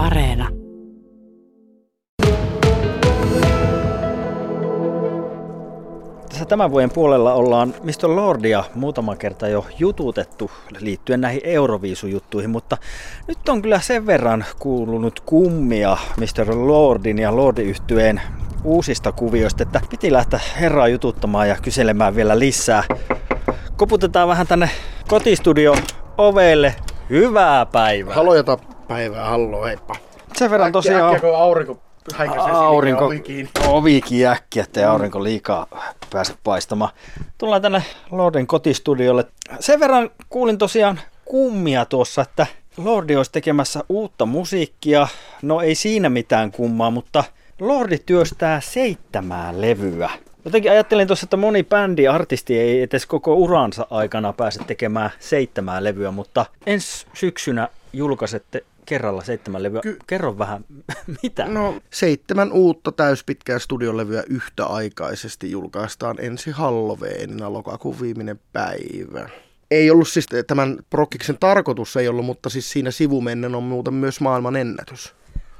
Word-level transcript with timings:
Areena. 0.00 0.48
Tässä 6.28 6.44
tämän 6.44 6.70
vuoden 6.70 6.90
puolella 6.90 7.34
ollaan 7.34 7.74
Mr. 7.82 8.16
Lordia 8.16 8.64
muutama 8.74 9.16
kerta 9.16 9.48
jo 9.48 9.66
jututettu 9.78 10.50
liittyen 10.80 11.20
näihin 11.20 11.40
Euroviisujuttuihin, 11.44 12.50
mutta 12.50 12.76
nyt 13.28 13.48
on 13.48 13.62
kyllä 13.62 13.80
sen 13.80 14.06
verran 14.06 14.44
kuulunut 14.58 15.20
kummia 15.20 15.96
Mr. 16.16 16.66
Lordin 16.66 17.18
ja 17.18 17.36
Lordi-yhtyeen 17.36 18.20
uusista 18.64 19.12
kuvioista, 19.12 19.62
että 19.62 19.80
piti 19.90 20.12
lähteä 20.12 20.40
herraa 20.60 20.88
jututtamaan 20.88 21.48
ja 21.48 21.56
kyselemään 21.62 22.16
vielä 22.16 22.38
lisää. 22.38 22.84
Koputetaan 23.76 24.28
vähän 24.28 24.46
tänne 24.46 24.70
kotistudio 25.08 25.74
ovelle. 26.18 26.74
Hyvää 27.10 27.66
päivää. 27.66 28.14
Halojata 28.14 28.58
päivää, 28.90 29.24
hallo, 29.24 29.64
heippa. 29.64 29.96
Sen 30.36 30.50
verran 30.50 30.72
tosiaan... 30.72 31.14
Äkkiä, 31.14 31.30
kun 31.30 31.38
aurinko 31.38 31.82
häikäisee 32.14 32.52
aurinko, 32.52 33.04
ovi 33.04 33.20
kiinni. 33.20 33.50
ovi 33.66 34.00
kiinni, 34.00 34.36
ettei 34.56 34.84
aurinko 34.84 35.24
liikaa 35.24 35.66
pääse 36.12 36.34
paistamaan. 36.44 36.90
Tullaan 37.38 37.62
tänne 37.62 37.82
Lordin 38.10 38.46
kotistudiolle. 38.46 39.24
Sen 39.60 39.80
verran 39.80 40.10
kuulin 40.28 40.58
tosiaan 40.58 41.00
kummia 41.24 41.84
tuossa, 41.84 42.22
että 42.22 42.46
Lordi 42.76 43.16
olisi 43.16 43.32
tekemässä 43.32 43.84
uutta 43.88 44.26
musiikkia. 44.26 45.08
No 45.42 45.60
ei 45.60 45.74
siinä 45.74 46.08
mitään 46.08 46.52
kummaa, 46.52 46.90
mutta 46.90 47.24
Lordi 47.60 47.98
työstää 48.06 48.60
seitsemää 48.60 49.60
levyä. 49.60 50.10
Jotenkin 50.44 50.70
ajattelin 50.70 51.06
tuossa, 51.06 51.24
että 51.24 51.36
moni 51.36 51.62
bändi, 51.62 52.08
artisti 52.08 52.58
ei 52.58 52.82
edes 52.82 53.06
koko 53.06 53.34
uransa 53.34 53.86
aikana 53.90 54.32
pääse 54.32 54.60
tekemään 54.66 55.10
seitsemää 55.18 55.84
levyä, 55.84 56.10
mutta 56.10 56.46
ensi 56.66 57.06
syksynä 57.14 57.68
julkaisette 57.92 58.64
kerralla 58.90 59.24
seitsemän 59.24 59.62
levyä. 59.62 59.80
Ky- 59.80 59.98
Kerro 60.06 60.38
vähän, 60.38 60.64
mitä? 61.22 61.48
No 61.48 61.80
seitsemän 61.90 62.52
uutta 62.52 62.92
täyspitkää 62.92 63.58
studiolevyä 63.58 64.22
yhtäaikaisesti 64.28 65.50
julkaistaan 65.50 66.16
ensi 66.20 66.50
Halloweenina 66.50 67.52
lokakuun 67.52 68.00
viimeinen 68.00 68.40
päivä. 68.52 69.28
Ei 69.70 69.90
ollut 69.90 70.08
siis 70.08 70.26
tämän 70.46 70.78
prokkiksen 70.90 71.36
tarkoitus, 71.40 71.96
ei 71.96 72.08
ollut, 72.08 72.24
mutta 72.24 72.48
siis 72.50 72.70
siinä 72.70 72.90
sivumennen 72.90 73.54
on 73.54 73.62
muuten 73.62 73.94
myös 73.94 74.20
maailman 74.20 74.56
ennätys. 74.56 75.14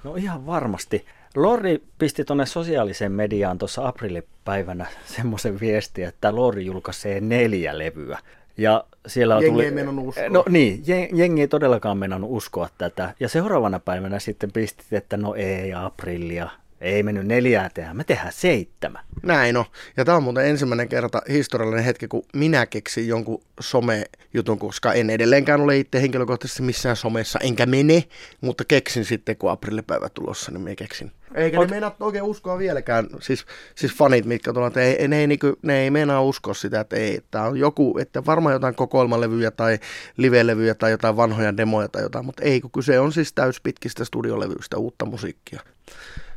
No 0.04 0.14
ihan 0.14 0.46
varmasti. 0.46 1.06
Lori 1.36 1.82
pisti 1.98 2.24
tuonne 2.24 2.46
sosiaaliseen 2.46 3.12
mediaan 3.12 3.58
tuossa 3.58 3.88
aprillipäivänä 3.88 4.86
semmoisen 5.16 5.60
viestin, 5.60 6.04
että 6.04 6.34
Lori 6.34 6.66
julkaisee 6.66 7.20
neljä 7.20 7.78
levyä. 7.78 8.18
Ja 8.60 8.84
siellä 9.06 9.34
jengi 9.34 9.50
tuli... 9.50 9.64
ei 9.64 9.70
meinannut 9.70 10.08
uskoa. 10.08 10.28
No 10.28 10.44
niin, 10.48 10.82
jengi 11.14 11.40
ei 11.40 11.48
todellakaan 11.48 11.98
meinannut 11.98 12.30
uskoa 12.32 12.68
tätä. 12.78 13.14
Ja 13.20 13.28
seuraavana 13.28 13.78
päivänä 13.78 14.18
sitten 14.18 14.52
pistit, 14.52 14.92
että 14.92 15.16
no 15.16 15.34
ei 15.34 15.74
aprillia, 15.74 16.48
ei 16.80 17.02
mennyt 17.02 17.26
neljää 17.26 17.70
tehdä, 17.74 17.94
me 17.94 18.04
tehdään 18.04 18.32
seitsemän. 18.32 19.04
Näin 19.22 19.56
on. 19.56 19.64
Ja 19.96 20.04
tämä 20.04 20.16
on 20.16 20.22
muuten 20.22 20.46
ensimmäinen 20.46 20.88
kerta 20.88 21.22
historiallinen 21.28 21.84
hetki, 21.84 22.08
kun 22.08 22.22
minä 22.34 22.66
keksin 22.66 23.08
jonkun 23.08 23.42
some-jutun, 23.60 24.58
koska 24.58 24.92
en 24.92 25.10
edelleenkään 25.10 25.60
ole 25.60 25.76
itse 25.76 26.02
henkilökohtaisesti 26.02 26.62
missään 26.62 26.96
somessa, 26.96 27.38
enkä 27.42 27.66
mene, 27.66 28.04
mutta 28.40 28.64
keksin 28.68 29.04
sitten, 29.04 29.36
kun 29.36 29.50
aprillipäivä 29.50 30.08
tulossa, 30.08 30.50
niin 30.52 30.62
me 30.62 30.76
keksin. 30.76 31.12
Eikä 31.34 31.58
Oot... 31.58 31.68
ne 31.68 31.70
meinaa 31.70 31.96
oikein 32.00 32.24
uskoa 32.24 32.58
vieläkään, 32.58 33.06
siis, 33.20 33.44
siis 33.74 33.94
fanit, 33.94 34.24
mitkä 34.24 34.52
tuolla, 34.52 34.68
että 34.68 34.80
ei, 34.80 35.08
ne, 35.08 35.20
ei, 35.20 35.26
niinku, 35.26 35.56
ne 35.62 35.80
ei 35.80 35.90
meinaa 35.90 36.22
uskoa 36.22 36.54
sitä, 36.54 36.80
että 36.80 36.96
ei, 36.96 37.20
tämä 37.30 37.44
on 37.44 37.56
joku, 37.56 37.98
että 37.98 38.26
varmaan 38.26 38.52
jotain 38.52 38.74
kokoelmalevyjä 38.74 39.50
tai 39.50 39.78
live-levyjä 40.16 40.74
tai 40.74 40.90
jotain 40.90 41.16
vanhoja 41.16 41.56
demoja 41.56 41.88
tai 41.88 42.02
jotain, 42.02 42.24
mutta 42.24 42.42
ei, 42.42 42.60
kun 42.60 42.70
kyse 42.70 43.00
on 43.00 43.12
siis 43.12 43.32
täyspitkistä 43.32 44.04
studiolevyistä, 44.04 44.76
uutta 44.76 45.04
musiikkia. 45.04 45.60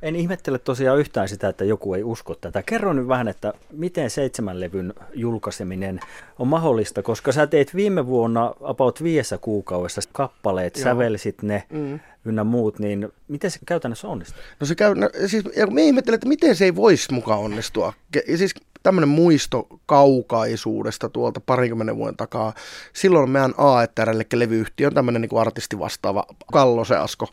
En 0.04 0.16
ihmettele 0.16 0.59
tosiaan 0.59 1.00
yhtään 1.00 1.30
sitä, 1.30 1.50
että 1.50 1.66
joku 1.66 1.94
ei 1.94 2.04
usko 2.04 2.36
tätä. 2.36 2.64
Kerro 2.64 2.94
nyt 2.94 3.08
vähän, 3.08 3.28
että 3.28 3.54
miten 3.72 4.09
seitsemän 4.09 4.59
levyn 4.59 4.94
julkaiseminen 5.14 6.00
on 6.40 6.47
mahdollista, 6.47 7.03
koska 7.03 7.31
sä 7.31 7.47
teit 7.47 7.75
viime 7.75 8.08
vuonna 8.08 8.53
about 8.62 9.03
viidessä 9.03 9.38
kuukaudessa 9.38 10.02
kappaleet, 10.12 10.78
Joo. 10.78 10.84
sävelsit 10.84 11.41
ne 11.41 11.64
mm. 11.69 12.00
ynnä 12.25 12.44
muut, 12.44 12.80
niin 12.80 13.09
miten 13.28 13.52
se 13.52 13.59
käytännössä 13.66 14.08
onnistuu? 14.08 14.41
No 14.59 14.66
se 14.66 14.75
käy, 14.75 14.96
no, 14.96 15.09
siis, 15.25 15.44
ja 15.56 15.68
me 15.68 15.84
ihmettelen, 15.84 16.16
että 16.16 16.28
miten 16.28 16.56
se 16.56 16.66
ei 16.66 16.75
voisi 16.75 17.14
mukaan 17.14 17.40
onnistua. 17.40 17.94
Ja 18.30 18.38
siis 18.38 18.56
tämmöinen 18.84 19.10
muisto 19.10 19.68
kaukaisuudesta 19.86 21.10
tuolta 21.10 21.40
parinkymmenen 21.40 21.98
vuoden 21.98 22.18
takaa. 22.18 22.54
Silloin 22.94 23.30
meidän 23.30 23.54
AETR, 23.58 24.10
eli 24.10 24.24
levyyhtiö, 24.34 24.88
on 24.88 24.94
tämmöinen 24.94 25.22
niin 25.22 25.42
artisti 25.42 25.80
vastaava 25.80 26.26
Kallo 26.52 26.86
se 26.86 26.96
Asko, 26.96 27.28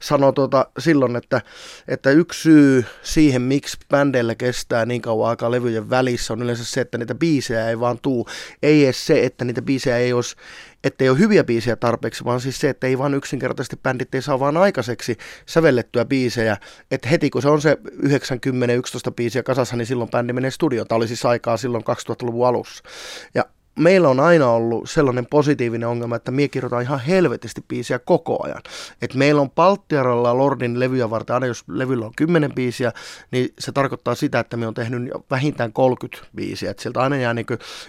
sanoi 0.00 0.32
tuota, 0.32 0.66
silloin, 0.78 1.16
että, 1.16 1.40
että 1.88 2.10
yksi 2.10 2.42
syy 2.42 2.84
siihen, 3.02 3.42
miksi 3.42 3.78
bändeillä 3.88 4.34
kestää 4.34 4.86
niin 4.86 5.02
kauan 5.02 5.30
aikaa 5.30 5.50
levyjen 5.50 5.90
välissä, 5.90 6.32
on 6.32 6.42
yleensä 6.42 6.64
se, 6.64 6.80
että 6.80 6.98
niitä 6.98 7.14
biisejä 7.14 7.68
ei 7.68 7.80
vaan 7.80 7.98
tuu. 8.02 8.28
Ei 8.62 8.84
edes 8.84 9.06
se, 9.06 9.24
että 9.24 9.44
niitä 9.44 9.62
biisejä 9.62 9.96
ei 9.96 10.12
olisi 10.12 10.36
että 10.84 11.04
ei 11.04 11.10
ole 11.10 11.18
hyviä 11.18 11.44
biisejä 11.44 11.76
tarpeeksi, 11.76 12.24
vaan 12.24 12.40
siis 12.40 12.60
se, 12.60 12.68
että 12.68 12.86
ei 12.86 12.98
vaan 12.98 13.14
yksinkertaisesti 13.14 13.76
bändit 13.82 14.14
ei 14.14 14.22
saa 14.22 14.40
vaan 14.40 14.56
aikaiseksi 14.56 15.16
sävellettyä 15.46 16.04
biisejä, 16.04 16.56
että 16.90 17.08
heti 17.08 17.30
kun 17.30 17.42
se 17.42 17.48
on 17.48 17.60
se 17.60 17.78
90-11 17.84 18.08
biisiä 19.16 19.42
kasassa, 19.42 19.76
niin 19.76 19.86
silloin 19.86 20.10
bändi 20.10 20.32
menee 20.32 20.50
studioon. 20.50 20.87
Tämä 20.88 20.96
oli 20.96 21.08
siis 21.08 21.26
aikaa 21.26 21.56
silloin 21.56 21.84
2000-luvun 21.84 22.46
alussa. 22.46 22.84
Ja 23.34 23.44
meillä 23.78 24.08
on 24.08 24.20
aina 24.20 24.50
ollut 24.50 24.90
sellainen 24.90 25.26
positiivinen 25.26 25.88
ongelma, 25.88 26.16
että 26.16 26.30
mie 26.30 26.48
kirjoitan 26.48 26.82
ihan 26.82 27.00
helvetisti 27.00 27.64
biisiä 27.68 27.98
koko 27.98 28.44
ajan. 28.44 28.62
Et 29.02 29.14
meillä 29.14 29.40
on 29.40 29.50
Palttiaralla 29.50 30.38
Lordin 30.38 30.80
levyjä 30.80 31.10
varten, 31.10 31.34
aina 31.34 31.46
jos 31.46 31.64
levyllä 31.68 32.06
on 32.06 32.12
10 32.16 32.52
biisiä, 32.52 32.92
niin 33.30 33.48
se 33.58 33.72
tarkoittaa 33.72 34.14
sitä, 34.14 34.40
että 34.40 34.56
me 34.56 34.66
on 34.66 34.74
tehnyt 34.74 35.12
vähintään 35.30 35.72
30 35.72 36.28
biisiä. 36.36 36.70
Et 36.70 36.78
sieltä 36.78 37.00
aina 37.00 37.16
jää 37.16 37.34
niin 37.34 37.46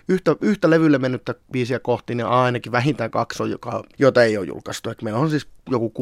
yhtä, 0.08 0.36
yhtä 0.42 0.70
levylle 0.70 0.98
mennyttä 0.98 1.36
biisiä 1.52 1.80
kohti, 1.80 2.16
niin 2.16 2.28
ainakin 2.28 2.72
vähintään 2.72 3.12
kaksi 3.12 3.44
on, 3.44 3.52
joka, 3.52 3.84
jota 4.00 4.24
ei 4.24 4.38
ole 4.38 4.46
julkaistu. 4.46 4.90
Et 4.90 5.02
meillä 5.02 5.20
on 5.20 5.30
siis 5.30 5.48
joku 5.70 5.94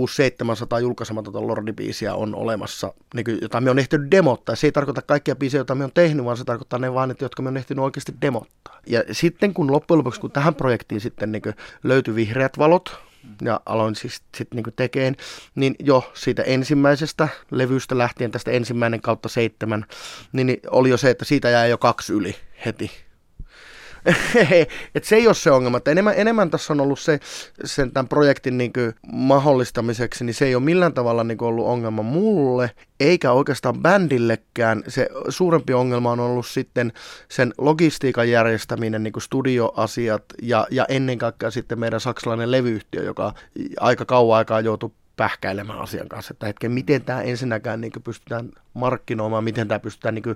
600-700 0.77 0.81
julkaisematonta 0.81 1.39
Lordi-biisiä 1.39 2.13
on 2.13 2.35
olemassa, 2.35 2.93
niin 3.13 3.25
jota 3.41 3.61
me 3.61 3.69
on 3.69 3.79
ehtinyt 3.79 4.11
demottaa. 4.11 4.55
Se 4.55 4.67
ei 4.67 4.71
tarkoita 4.71 5.01
kaikkia 5.01 5.35
biisejä, 5.35 5.59
joita 5.59 5.75
me 5.75 5.83
on 5.83 5.91
tehnyt, 5.93 6.25
vaan 6.25 6.37
se 6.37 6.43
tarkoittaa 6.43 6.79
ne 6.79 6.93
vaan, 6.93 7.11
että 7.11 7.25
jotka 7.25 7.41
me 7.41 7.49
on 7.49 7.57
ehtinyt 7.57 7.83
oikeasti 7.83 8.13
demottaa. 8.21 8.79
Ja 8.87 9.03
sitten 9.11 9.53
kun 9.53 9.71
loppujen 9.77 9.97
lopuksi, 9.97 10.21
kun 10.21 10.31
tähän 10.31 10.55
projektiin 10.55 11.01
sitten 11.01 11.31
niin 11.31 11.41
löytyi 11.83 12.15
vihreät 12.15 12.57
valot, 12.57 12.99
ja 13.41 13.59
aloin 13.65 13.95
siis 13.95 14.21
sitten 14.35 14.55
niin 14.55 14.73
tekeen, 14.75 15.15
niin 15.55 15.75
jo 15.79 16.11
siitä 16.13 16.43
ensimmäisestä 16.43 17.27
levystä 17.51 17.97
lähtien, 17.97 18.31
tästä 18.31 18.51
ensimmäinen 18.51 19.01
kautta 19.01 19.29
seitsemän, 19.29 19.85
niin 20.31 20.57
oli 20.71 20.89
jo 20.89 20.97
se, 20.97 21.09
että 21.09 21.25
siitä 21.25 21.49
jäi 21.49 21.69
jo 21.69 21.77
kaksi 21.77 22.13
yli 22.13 22.35
heti 22.65 23.06
et 24.95 25.03
se 25.03 25.15
ei 25.15 25.27
ole 25.27 25.35
se 25.35 25.51
ongelma. 25.51 25.77
Että 25.77 25.91
enemmän, 25.91 26.13
enemmän 26.17 26.49
tässä 26.49 26.73
on 26.73 26.81
ollut 26.81 26.99
se, 26.99 27.19
sen 27.63 27.91
tämän 27.91 28.07
projektin 28.07 28.57
niin 28.57 28.73
kuin 28.73 28.93
mahdollistamiseksi, 29.11 30.23
niin 30.23 30.33
se 30.33 30.45
ei 30.45 30.55
ole 30.55 30.63
millään 30.63 30.93
tavalla 30.93 31.23
niin 31.23 31.37
kuin 31.37 31.47
ollut 31.47 31.65
ongelma 31.65 32.03
mulle, 32.03 32.71
eikä 32.99 33.31
oikeastaan 33.31 33.81
bändillekään. 33.81 34.83
Se 34.87 35.09
suurempi 35.29 35.73
ongelma 35.73 36.11
on 36.11 36.19
ollut 36.19 36.45
sitten 36.45 36.93
sen 37.29 37.53
logistiikan 37.57 38.29
järjestäminen, 38.29 39.03
niin 39.03 39.13
kuin 39.13 39.23
studioasiat 39.23 40.23
ja, 40.41 40.67
ja 40.71 40.85
ennen 40.89 41.17
kaikkea 41.17 41.51
sitten 41.51 41.79
meidän 41.79 42.01
saksalainen 42.01 42.51
levyyhtiö, 42.51 43.03
joka 43.03 43.33
aika 43.79 44.05
kauan 44.05 44.37
aikaa 44.37 44.61
joutui 44.61 44.91
pähkäilemään 45.17 45.79
asian 45.79 46.09
kanssa, 46.09 46.33
että 46.33 46.45
hetken, 46.45 46.71
miten 46.71 47.01
tämä 47.01 47.21
ensinnäkään 47.21 47.81
niin 47.81 47.91
pystytään 48.03 48.49
markkinoimaan, 48.73 49.43
miten 49.43 49.67
tämä 49.67 49.79
pystytään 49.79 50.15
niin 50.15 50.23
kuin, 50.23 50.35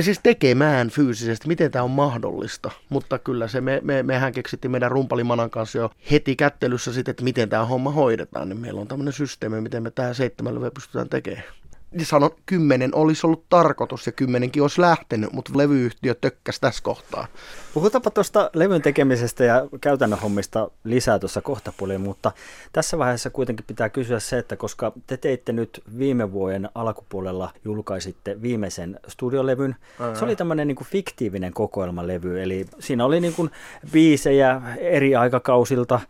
siis 0.00 0.20
tekemään 0.22 0.90
fyysisesti, 0.90 1.48
miten 1.48 1.70
tämä 1.70 1.82
on 1.82 1.90
mahdollista. 1.90 2.70
Mutta 2.88 3.18
kyllä 3.18 3.48
se, 3.48 3.60
me, 3.60 3.80
me, 3.84 4.02
mehän 4.02 4.32
keksittiin 4.32 4.70
meidän 4.70 4.90
rumpalimanan 4.90 5.50
kanssa 5.50 5.78
jo 5.78 5.90
heti 6.10 6.36
kättelyssä 6.36 6.92
sitten, 6.92 7.10
että 7.10 7.24
miten 7.24 7.48
tämä 7.48 7.64
homma 7.64 7.90
hoidetaan, 7.90 8.48
niin 8.48 8.60
meillä 8.60 8.80
on 8.80 8.88
tämmöinen 8.88 9.12
systeemi, 9.12 9.60
miten 9.60 9.82
me 9.82 9.90
tämä 9.90 10.14
seitsemällä 10.14 10.70
pystytään 10.70 11.08
tekemään 11.08 11.44
sanon, 12.02 12.30
kymmenen 12.46 12.94
olisi 12.94 13.26
ollut 13.26 13.44
tarkoitus 13.48 14.06
ja 14.06 14.12
kymmenenkin 14.12 14.62
olisi 14.62 14.80
lähtenyt, 14.80 15.32
mutta 15.32 15.52
levyyhtiö 15.54 16.14
tökkäsi 16.14 16.60
tässä 16.60 16.82
kohtaa. 16.82 17.26
Puhutaanpa 17.74 18.10
tuosta 18.10 18.50
levyn 18.54 18.82
tekemisestä 18.82 19.44
ja 19.44 19.66
käytännön 19.80 20.18
hommista 20.18 20.70
lisää 20.84 21.18
tuossa 21.18 21.40
kohtapuoliin, 21.40 22.00
mutta 22.00 22.32
tässä 22.72 22.98
vaiheessa 22.98 23.30
kuitenkin 23.30 23.64
pitää 23.66 23.88
kysyä 23.88 24.20
se, 24.20 24.38
että 24.38 24.56
koska 24.56 24.92
te 25.06 25.16
teitte 25.16 25.52
nyt 25.52 25.82
viime 25.98 26.32
vuoden 26.32 26.68
alkupuolella 26.74 27.50
julkaisitte 27.64 28.42
viimeisen 28.42 29.00
studiolevyn, 29.08 29.76
Ää. 30.00 30.14
se 30.14 30.24
oli 30.24 30.36
tämmöinen 30.36 30.68
niin 30.68 30.76
fiktiivinen 30.84 31.52
kokoelmalevy, 31.52 32.42
eli 32.42 32.66
siinä 32.78 33.04
oli 33.04 33.20
niin 33.20 33.34
kuin 33.34 33.50
biisejä 33.92 34.62
eri 34.78 35.16
aikakausilta, 35.16 36.00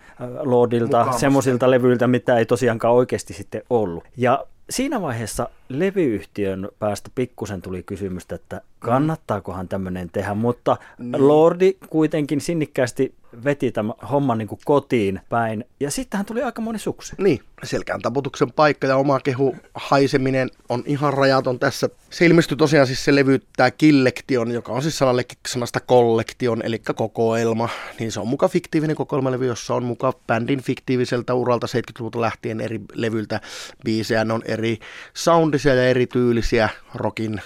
Lordilta, 0.40 1.12
semmoisilta 1.12 1.70
levyiltä, 1.70 2.06
mitä 2.06 2.38
ei 2.38 2.46
tosiaankaan 2.46 2.94
oikeasti 2.94 3.32
sitten 3.32 3.62
ollut. 3.70 4.04
Ja 4.16 4.46
siinä 4.70 5.00
vaiheessa 5.00 5.48
levyyhtiön 5.68 6.68
päästä 6.78 7.10
pikkusen 7.14 7.62
tuli 7.62 7.82
kysymystä, 7.82 8.34
että 8.34 8.60
kannattaakohan 8.78 9.68
tämmöinen 9.68 10.10
tehdä, 10.12 10.34
mutta 10.34 10.76
niin. 10.98 11.28
Lordi 11.28 11.76
kuitenkin 11.90 12.40
sinnikkäästi 12.40 13.14
veti 13.44 13.72
tämän 13.72 13.94
homman 14.10 14.38
niin 14.38 14.48
kuin 14.48 14.60
kotiin 14.64 15.20
päin. 15.28 15.64
Ja 15.80 15.90
sittenhän 15.90 16.26
tuli 16.26 16.42
aika 16.42 16.62
moni 16.62 16.78
suksi. 16.78 17.14
Niin, 17.18 17.40
selkään 17.62 18.02
taputuksen 18.02 18.52
paikka 18.52 18.86
ja 18.86 18.96
oma 18.96 19.20
kehu 19.20 19.56
haiseminen 19.74 20.50
on 20.68 20.82
ihan 20.86 21.14
rajaton 21.14 21.58
tässä. 21.58 21.88
Se 22.10 22.26
ilmestyi 22.26 22.56
tosiaan 22.56 22.86
siis 22.86 23.04
se 23.04 23.14
levy, 23.14 23.40
tämä 23.56 23.70
Killektion, 23.70 24.50
joka 24.50 24.72
on 24.72 24.82
siis 24.82 24.98
sanasta 25.48 25.80
kollektion, 25.80 26.62
eli 26.62 26.78
kokoelma. 26.78 27.68
Niin 27.98 28.12
se 28.12 28.20
on 28.20 28.28
muka 28.28 28.48
fiktiivinen 28.48 28.96
kokoelmalevy, 28.96 29.46
jossa 29.46 29.74
on 29.74 29.84
muka 29.84 30.12
bändin 30.26 30.62
fiktiiviseltä 30.62 31.34
uralta 31.34 31.66
70-luvulta 31.66 32.20
lähtien 32.20 32.60
eri 32.60 32.80
levyltä 32.94 33.40
biisejä. 33.84 34.24
Ne 34.24 34.32
on 34.32 34.42
eri 34.44 34.78
soundisia 35.14 35.74
ja 35.74 35.88
erityylisiä 35.88 36.68
rockin 36.94 37.40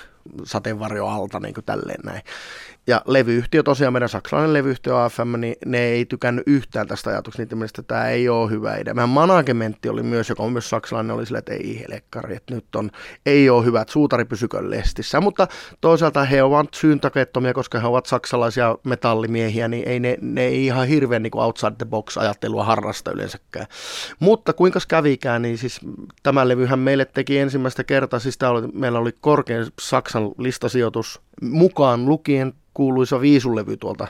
sateenvarjo 0.44 1.06
alta, 1.06 1.40
niin 1.40 1.54
kuin 1.54 1.64
tälleen 1.64 2.00
näin. 2.04 2.22
Ja 2.90 3.02
levyyhtiö, 3.06 3.62
tosiaan 3.62 3.92
meidän 3.92 4.08
saksalainen 4.08 4.52
levyyhtiö 4.52 5.04
AFM, 5.04 5.40
niin 5.40 5.56
ne 5.66 5.78
ei 5.78 6.04
tykännyt 6.04 6.44
yhtään 6.46 6.88
tästä 6.88 7.10
ajatuksesta, 7.10 7.42
niiden 7.42 7.58
mielestä 7.58 7.82
tämä 7.82 8.08
ei 8.08 8.28
ole 8.28 8.50
hyvä 8.50 8.76
idea. 8.76 8.94
Meidän 8.94 9.08
managementti 9.08 9.88
oli 9.88 10.02
myös, 10.02 10.28
joka 10.28 10.42
on 10.42 10.52
myös 10.52 10.70
saksalainen, 10.70 11.16
oli 11.16 11.26
sille, 11.26 11.38
että 11.38 11.52
ei 11.52 11.80
helekkari, 11.80 12.36
että 12.36 12.54
nyt 12.54 12.76
on, 12.76 12.90
ei 13.26 13.50
ole 13.50 13.64
hyvä, 13.64 13.80
että 13.80 13.92
suutari 13.92 14.24
pysykö 14.24 14.70
lestissä. 14.70 15.20
Mutta 15.20 15.48
toisaalta 15.80 16.24
he 16.24 16.42
ovat 16.42 16.74
syyntakeettomia, 16.74 17.54
koska 17.54 17.80
he 17.80 17.86
ovat 17.86 18.06
saksalaisia 18.06 18.78
metallimiehiä, 18.84 19.68
niin 19.68 19.88
ei 19.88 20.00
ne, 20.00 20.16
ne 20.20 20.42
ei 20.46 20.66
ihan 20.66 20.88
hirveän 20.88 21.22
niin 21.22 21.30
kuin 21.30 21.42
outside 21.42 21.74
the 21.78 21.86
box 21.86 22.16
ajattelua 22.16 22.64
harrasta 22.64 23.10
yleensäkään. 23.10 23.66
Mutta 24.20 24.52
kuinka 24.52 24.80
kävikään, 24.88 25.42
niin 25.42 25.58
siis 25.58 25.80
tämä 26.22 26.48
levyhän 26.48 26.78
meille 26.78 27.04
teki 27.04 27.38
ensimmäistä 27.38 27.84
kertaa, 27.84 28.18
siis 28.18 28.38
oli, 28.42 28.68
meillä 28.72 28.98
oli 28.98 29.12
korkein 29.20 29.66
Saksan 29.80 30.30
listasijoitus 30.38 31.20
mukaan 31.42 32.06
lukien 32.06 32.52
kuuluisa 32.80 33.20
viisulevy 33.20 33.76
tuolta 33.76 34.06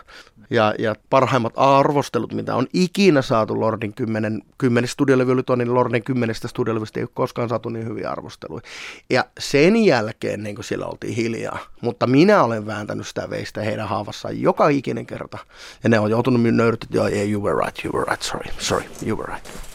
ja, 0.51 0.75
ja 0.79 0.95
parhaimmat 1.11 1.53
arvostelut, 1.57 2.33
mitä 2.33 2.55
on 2.55 2.67
ikinä 2.73 3.23
saatu 3.23 3.61
Lordin 3.61 3.95
10, 3.95 4.43
10 4.59 4.89
studiolevy 4.89 5.33
oli 5.33 5.43
niin 5.57 5.75
Lordin 5.75 6.03
10 6.03 6.37
studiolevystä 6.47 7.01
ei 7.01 7.05
ole 7.05 7.11
koskaan 7.15 7.49
saatu 7.49 7.69
niin 7.69 7.87
hyviä 7.87 8.11
arvosteluja. 8.11 8.63
Ja 9.11 9.25
sen 9.39 9.77
jälkeen 9.77 10.43
niin 10.43 10.65
siellä 10.65 10.87
oltiin 10.87 11.15
hiljaa, 11.15 11.59
mutta 11.81 12.07
minä 12.07 12.43
olen 12.43 12.67
vääntänyt 12.67 13.07
sitä 13.07 13.31
veistä 13.31 13.63
heidän 13.63 13.89
haavassaan 13.89 14.41
joka 14.41 14.69
ikinen 14.69 15.07
kerta. 15.07 15.39
Ja 15.83 15.89
ne 15.89 15.99
on 15.99 16.11
joutunut 16.11 16.43
minun 16.43 16.57
nöyryt, 16.57 16.85
että 16.85 17.09
yeah, 17.09 17.31
you 17.31 17.43
were 17.43 17.65
right, 17.65 17.85
you 17.85 17.95
were 17.95 18.11
right, 18.11 18.23
sorry, 18.23 18.51
sorry, 18.59 18.85
you 19.07 19.19
were 19.19 19.35
right. 19.35 19.70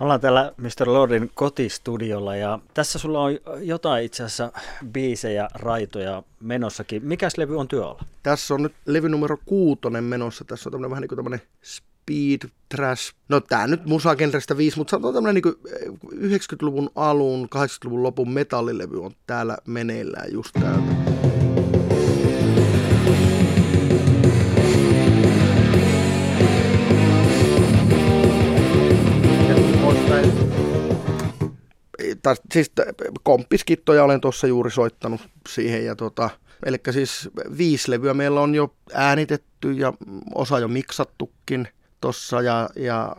Ollaan 0.00 0.20
täällä 0.20 0.52
Mr. 0.56 0.92
Lordin 0.92 1.30
kotistudiolla 1.34 2.36
ja 2.36 2.58
tässä 2.74 2.98
sulla 2.98 3.20
on 3.20 3.38
jotain 3.60 4.04
itse 4.04 4.22
asiassa 4.22 4.52
biisejä, 4.92 5.48
raitoja 5.54 6.22
menossakin. 6.40 7.04
Mikäs 7.04 7.38
levy 7.38 7.58
on 7.58 7.68
työalla? 7.68 8.04
Tässä 8.22 8.54
on 8.54 8.62
nyt 8.62 8.72
levy 8.86 9.08
numero 9.08 9.38
kuutonen 9.46 10.04
menossa. 10.04 10.44
Tässä 10.44 10.68
on 10.68 10.72
tämmöinen 10.72 10.90
vähän 10.90 11.00
niin 11.00 11.08
kuin 11.08 11.16
tämmöinen 11.16 11.42
speed 11.62 12.50
trash. 12.68 13.14
No 13.28 13.40
tää 13.40 13.66
nyt 13.66 13.86
musagenrestä 13.86 14.56
viisi, 14.56 14.78
mutta 14.78 14.90
sanotaan 14.90 15.14
tämmöinen 15.14 15.42
niin 15.44 15.54
90-luvun 16.32 16.90
alun, 16.94 17.48
80-luvun 17.54 18.02
lopun 18.02 18.30
metallilevy 18.30 19.04
on 19.04 19.10
täällä 19.26 19.58
meneillään 19.66 20.32
just 20.32 20.50
täältä. 20.60 20.92
Tai 32.22 32.34
siis 32.52 32.72
komppiskittoja 33.22 34.04
olen 34.04 34.20
tuossa 34.20 34.46
juuri 34.46 34.70
soittanut 34.70 35.20
siihen 35.48 35.84
ja 35.84 35.96
tota, 35.96 36.30
eli 36.66 36.76
siis 36.90 37.30
viisi 37.58 37.90
levyä 37.90 38.14
meillä 38.14 38.40
on 38.40 38.54
jo 38.54 38.74
äänitetty 38.94 39.72
ja 39.72 39.92
osa 40.34 40.58
jo 40.58 40.68
miksattukin 40.68 41.68
tossa 42.00 42.42
ja, 42.42 42.68
ja 42.76 43.16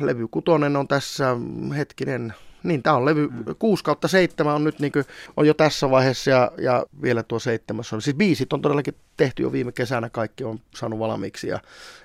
levy 0.00 0.28
kutonen 0.28 0.76
on 0.76 0.88
tässä 0.88 1.36
hetkinen, 1.76 2.34
niin 2.62 2.82
tämä 2.82 2.96
on 2.96 3.04
levy, 3.04 3.28
6 3.58 3.84
kautta 3.84 4.08
7 4.08 4.54
on 4.54 4.64
nyt 4.64 4.80
niin 4.80 4.92
kuin, 4.92 5.04
on 5.36 5.46
jo 5.46 5.54
tässä 5.54 5.90
vaiheessa 5.90 6.30
ja, 6.30 6.52
ja 6.58 6.86
vielä 7.02 7.22
tuo 7.22 7.38
seitsemäs 7.38 7.92
on. 7.92 8.02
Siis 8.02 8.16
biisit 8.16 8.52
on 8.52 8.62
todellakin 8.62 8.94
tehty 9.16 9.42
jo 9.42 9.52
viime 9.52 9.72
kesänä, 9.72 10.10
kaikki 10.10 10.44
on 10.44 10.60
saanut 10.74 10.98
valmiiksi 10.98 11.48
ja 11.48 11.60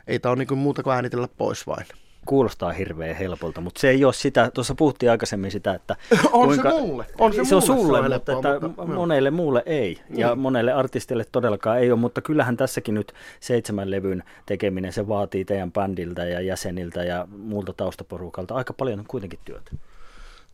ei 0.08 0.20
tämä 0.20 0.32
ole 0.32 0.38
niin 0.38 0.48
kuin 0.48 0.58
muuta 0.58 0.84
kuin 0.84 0.94
äänitellä 0.94 1.28
pois 1.38 1.68
vain 1.68 1.86
kuulostaa 2.28 2.72
hirveän 2.72 3.16
helpolta, 3.16 3.62
mutta 3.62 3.82
se 3.82 3.90
ei 3.90 4.06
ole 4.06 4.14
sitä, 4.14 4.52
tuossa 4.54 4.76
puhuttiin 4.76 5.12
aikaisemmin 5.12 5.52
sitä, 5.52 5.74
että 5.74 5.96
on 6.32 6.48
kuinka, 6.48 6.72
se 6.72 6.82
mulle. 6.82 7.06
On 7.20 7.34
se, 7.34 7.46
se 7.46 7.56
on 7.56 7.62
sulle, 7.62 7.98
se 7.98 8.10
mutta, 8.10 8.32
että 8.34 8.60
mutta 8.68 8.86
monelle 8.86 9.32
muulle 9.32 9.64
ei. 9.66 10.00
Niin. 10.10 10.20
Ja 10.20 10.36
monelle 10.36 10.74
artistille 10.74 11.26
todellakaan 11.32 11.80
ei 11.80 11.92
ole, 11.92 12.00
mutta 12.00 12.22
kyllähän 12.22 12.58
tässäkin 12.58 12.96
nyt 12.96 13.14
seitsemän 13.40 13.92
levyn 13.92 14.24
tekeminen, 14.46 14.94
se 14.94 15.08
vaatii 15.08 15.46
teidän 15.46 15.72
bändiltä 15.72 16.26
ja 16.26 16.42
jäseniltä 16.42 17.04
ja 17.04 17.28
muulta 17.38 17.74
taustaporukalta 17.74 18.56
aika 18.56 18.74
paljon 18.74 19.06
kuitenkin 19.08 19.40
työtä. 19.46 19.72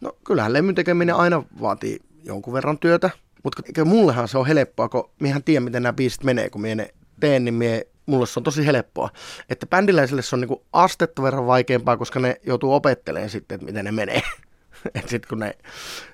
No 0.01 0.15
kyllähän 0.23 0.53
levyn 0.53 0.75
tekeminen 0.75 1.15
aina 1.15 1.43
vaatii 1.61 1.99
jonkun 2.23 2.53
verran 2.53 2.79
työtä, 2.79 3.09
mutta 3.43 3.85
mullehan 3.85 4.27
se 4.27 4.37
on 4.37 4.47
helppoa, 4.47 4.89
kun 4.89 5.09
miehän 5.19 5.43
tiedän, 5.43 5.63
miten 5.63 5.83
nämä 5.83 5.93
biisit 5.93 6.23
menee, 6.23 6.49
kun 6.49 6.61
mie 6.61 6.75
ne 6.75 6.89
teen, 7.19 7.45
niin 7.45 7.53
mie 7.53 7.87
mulle 8.05 8.25
se 8.25 8.39
on 8.39 8.43
tosi 8.43 8.65
helppoa. 8.65 9.09
Että 9.49 9.65
bändiläisille 9.65 10.21
se 10.21 10.35
on 10.35 10.39
niinku 10.39 10.63
astetta 10.73 11.23
verran 11.23 11.47
vaikeampaa, 11.47 11.97
koska 11.97 12.19
ne 12.19 12.39
joutuu 12.43 12.73
opettelemaan 12.73 13.29
sitten, 13.29 13.55
että 13.55 13.65
miten 13.65 13.85
ne 13.85 13.91
menee. 13.91 14.21
että 14.95 15.09
sitten 15.09 15.29
kun 15.29 15.39
ne 15.39 15.57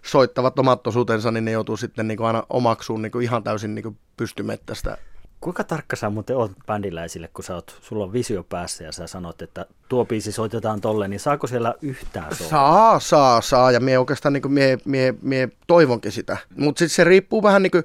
soittavat 0.06 0.59
omat 0.59 0.88
osuutensa, 0.88 1.31
niin 1.31 1.45
ne 1.45 1.51
joutuu 1.51 1.77
sitten 1.77 2.07
niinku 2.07 2.24
aina 2.24 2.44
omaksuun 2.50 3.01
niinku 3.01 3.19
ihan 3.19 3.44
täysin 3.44 3.75
niinku 3.75 3.97
pystymettästä 4.18 4.97
Kuinka 5.41 5.63
tarkka 5.63 5.95
sä 5.95 6.09
muuten 6.09 6.38
oot 6.38 6.51
bändiläisille, 6.65 7.30
kun 7.33 7.44
sä 7.44 7.56
oot, 7.56 7.80
sulla 7.81 8.03
on 8.03 8.13
visio 8.13 8.44
päässä 8.44 8.83
ja 8.83 8.91
sä 8.91 9.07
sanot, 9.07 9.41
että 9.41 9.65
tuo 9.89 10.06
biisi 10.06 10.31
soitetaan 10.31 10.81
tolle, 10.81 11.07
niin 11.07 11.19
saako 11.19 11.47
siellä 11.47 11.74
yhtään 11.81 12.36
soittaa? 12.36 12.50
Saa, 12.50 13.00
saa, 13.00 13.41
saa. 13.41 13.71
Ja 13.71 13.80
mie 13.80 14.00
oikeastaan 14.00 14.33
niin 14.33 14.51
mie, 14.51 14.77
mie, 14.86 15.13
mie 15.21 15.50
toivonkin 15.68 16.12
sitä. 16.12 16.38
Mutta 16.56 16.80
sitten 16.80 16.95
se 16.95 17.03
riippuu 17.03 17.44
vähän 17.44 17.63
niin 17.63 17.71
kuin, 17.71 17.83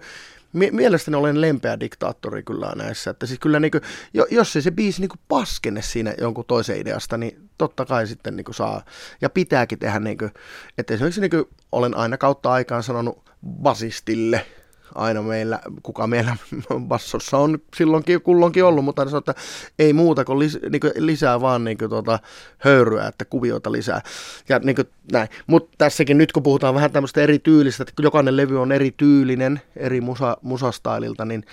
mielestäni 0.55 1.17
olen 1.17 1.41
lempeä 1.41 1.81
diktaattori 1.81 2.43
kyllä 2.43 2.73
näissä. 2.77 3.11
Että 3.11 3.27
siis 3.27 3.41
kyllä 3.41 3.61
niin 3.61 3.71
kuin, 3.71 3.83
jos 4.31 4.57
ei 4.57 4.63
se 4.63 4.71
biisi 4.71 5.01
niin 5.01 5.11
paskene 5.29 5.83
siinä 5.83 6.15
jonkun 6.21 6.45
toisen 6.45 6.81
ideasta, 6.81 7.19
niin 7.19 7.51
totta 7.59 7.85
kai 7.85 8.07
sitten 8.07 8.37
niin 8.37 8.55
saa 8.55 8.85
ja 9.21 9.31
pitääkin 9.31 9.79
tehdä. 9.79 10.01
Niin 10.01 10.19
kuin, 10.19 10.31
että 10.79 10.95
esimerkiksi 10.95 11.21
niin 11.21 11.45
olen 11.73 11.97
aina 11.97 12.19
kautta 12.19 12.53
aikaan 12.53 12.83
sanonut 12.83 13.31
basistille– 13.63 14.47
aina 14.95 15.23
meillä, 15.23 15.61
kuka 15.83 16.07
meillä 16.07 16.37
bassossa 16.89 17.39
on 17.39 17.59
silloinkin 17.77 18.23
kulloinkin 18.23 18.65
ollut, 18.65 18.85
mutta 18.85 19.05
sanoo, 19.05 19.19
että 19.19 19.35
ei 19.79 19.93
muuta 19.93 20.25
kuin, 20.25 20.39
lis, 20.39 20.59
niin 20.71 20.81
kuin 20.81 20.93
lisää 20.97 21.41
vaan 21.41 21.65
niin 21.65 21.79
kuin 21.79 21.91
tuota, 21.91 22.19
höyryä, 22.59 23.07
että 23.07 23.25
kuvioita 23.25 23.73
lisää. 23.73 24.01
Ja 24.49 24.59
niin 24.59 24.77
kuin 24.77 24.89
näin. 25.13 25.29
Mutta 25.47 25.75
tässäkin 25.79 26.19
nyt 26.19 26.33
kun 26.33 26.43
puhutaan 26.43 26.75
vähän 26.75 26.93
tämmöistä 26.93 27.21
eri 27.21 27.39
tyylistä, 27.39 27.83
että 27.83 28.03
jokainen 28.03 28.37
levy 28.37 28.61
on 28.61 28.73
eri 28.73 28.95
tyylinen, 28.97 29.61
eri 29.77 30.01
musa, 30.01 30.37
musastaililta, 30.43 31.25
niin 31.25 31.45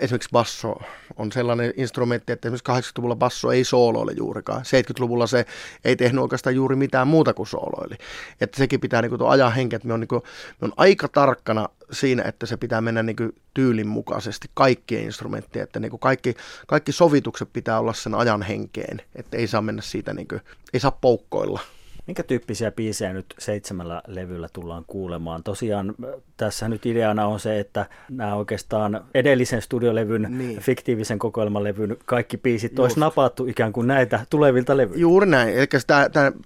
esimerkiksi 0.00 0.28
basso 0.32 0.80
on 1.16 1.32
sellainen 1.32 1.72
instrumentti, 1.76 2.32
että 2.32 2.48
esimerkiksi 2.48 2.90
80-luvulla 2.90 3.16
basso 3.16 3.52
ei 3.52 3.64
sooloile 3.64 4.12
juurikaan. 4.12 4.60
70-luvulla 4.60 5.26
se 5.26 5.46
ei 5.84 5.96
tehnyt 5.96 6.22
oikeastaan 6.22 6.56
juuri 6.56 6.76
mitään 6.76 7.08
muuta 7.08 7.34
kuin 7.34 7.46
sooloili. 7.46 7.96
Että 8.40 8.58
sekin 8.58 8.80
pitää 8.80 9.02
niin 9.02 9.10
kuin 9.10 9.30
ajaa 9.30 9.50
henkeä, 9.50 9.76
että 9.76 9.88
me 9.88 9.94
on, 9.94 10.00
niin 10.00 10.08
kuin, 10.08 10.22
me 10.60 10.64
on 10.64 10.72
aika 10.76 11.08
tarkkana 11.08 11.68
siinä, 11.94 12.22
että 12.22 12.46
se 12.46 12.56
pitää 12.56 12.80
mennä 12.80 13.02
niin 13.02 13.16
tyylin 13.54 13.88
mukaisesti 13.88 14.50
kaikkien 14.54 15.04
instrumenttien, 15.04 15.62
että 15.62 15.80
niin 15.80 15.98
kaikki, 15.98 16.34
kaikki 16.66 16.92
sovitukset 16.92 17.48
pitää 17.52 17.80
olla 17.80 17.92
sen 17.92 18.14
ajan 18.14 18.42
henkeen, 18.42 19.00
että 19.14 19.36
ei 19.36 19.46
saa 19.46 19.62
mennä 19.62 19.82
siitä, 19.82 20.14
niin 20.14 20.28
kuin, 20.28 20.40
ei 20.72 20.80
saa 20.80 20.98
poukkoilla. 21.00 21.60
Minkä 22.06 22.22
tyyppisiä 22.22 22.70
biisejä 22.70 23.12
nyt 23.12 23.34
seitsemällä 23.38 24.02
levyllä 24.06 24.48
tullaan 24.52 24.84
kuulemaan? 24.86 25.42
Tosiaan 25.42 25.94
tässä 26.36 26.68
nyt 26.68 26.86
ideana 26.86 27.26
on 27.26 27.40
se, 27.40 27.60
että 27.60 27.86
nämä 28.10 28.34
oikeastaan 28.34 29.04
edellisen 29.14 29.62
studiolevyn, 29.62 30.26
niin. 30.28 30.60
fiktiivisen 30.60 31.18
kokoelmalevyn 31.18 31.96
kaikki 32.04 32.36
biisit 32.36 32.78
olisi 32.78 33.00
napattu 33.00 33.46
ikään 33.46 33.72
kuin 33.72 33.86
näitä 33.86 34.26
tulevilta 34.30 34.76
levyiltä. 34.76 35.00
Juuri 35.00 35.26
näin. 35.26 35.54
Eli 35.56 35.66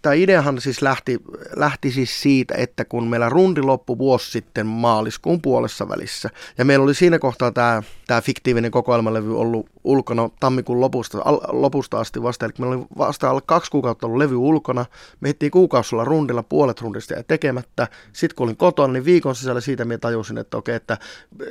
tämä 0.03 0.15
ideahan 0.15 0.61
siis 0.61 0.83
lähti, 0.83 1.19
lähti 1.57 1.91
siis 1.91 2.23
siitä, 2.23 2.55
että 2.55 2.85
kun 2.85 3.07
meillä 3.07 3.29
rundi 3.29 3.63
loppui 3.63 3.99
vuosi 3.99 4.31
sitten 4.31 4.67
maaliskuun 4.67 5.43
puolessa 5.43 5.89
välissä, 5.89 6.31
ja 6.59 6.65
meillä 6.65 6.85
oli 6.85 6.95
siinä 6.95 7.19
kohtaa 7.19 7.53
tämä, 7.53 7.83
tämä 8.07 8.21
fiktiivinen 8.21 8.71
kokoelmalevy 8.71 9.41
ollut 9.41 9.67
ulkona 9.85 10.31
tammikuun 10.41 10.81
lopusta, 10.81 11.19
al, 11.25 11.39
lopusta 11.49 12.01
asti 12.01 12.23
vasta, 12.23 12.47
eli 12.47 12.53
meillä 12.59 12.77
oli 12.77 12.87
vasta 12.99 13.31
alle 13.31 13.41
kaksi 13.47 13.71
kuukautta 13.71 14.07
ollut 14.07 14.19
levy 14.19 14.37
ulkona, 14.37 14.87
me 15.21 15.29
ehtiin 15.29 15.51
kuukausilla 15.51 16.05
rundilla, 16.05 16.43
puolet 16.43 16.81
rundista 16.81 17.15
ja 17.15 17.23
tekemättä, 17.23 17.89
sitten 18.13 18.37
kun 18.37 18.45
olin 18.45 18.57
kotona, 18.57 18.93
niin 18.93 19.05
viikon 19.05 19.35
sisällä 19.35 19.61
siitä 19.61 19.78
minä 19.85 19.99
tajusin, 19.99 20.39
että 20.39 20.57
okei, 20.57 20.75
että 20.75 20.99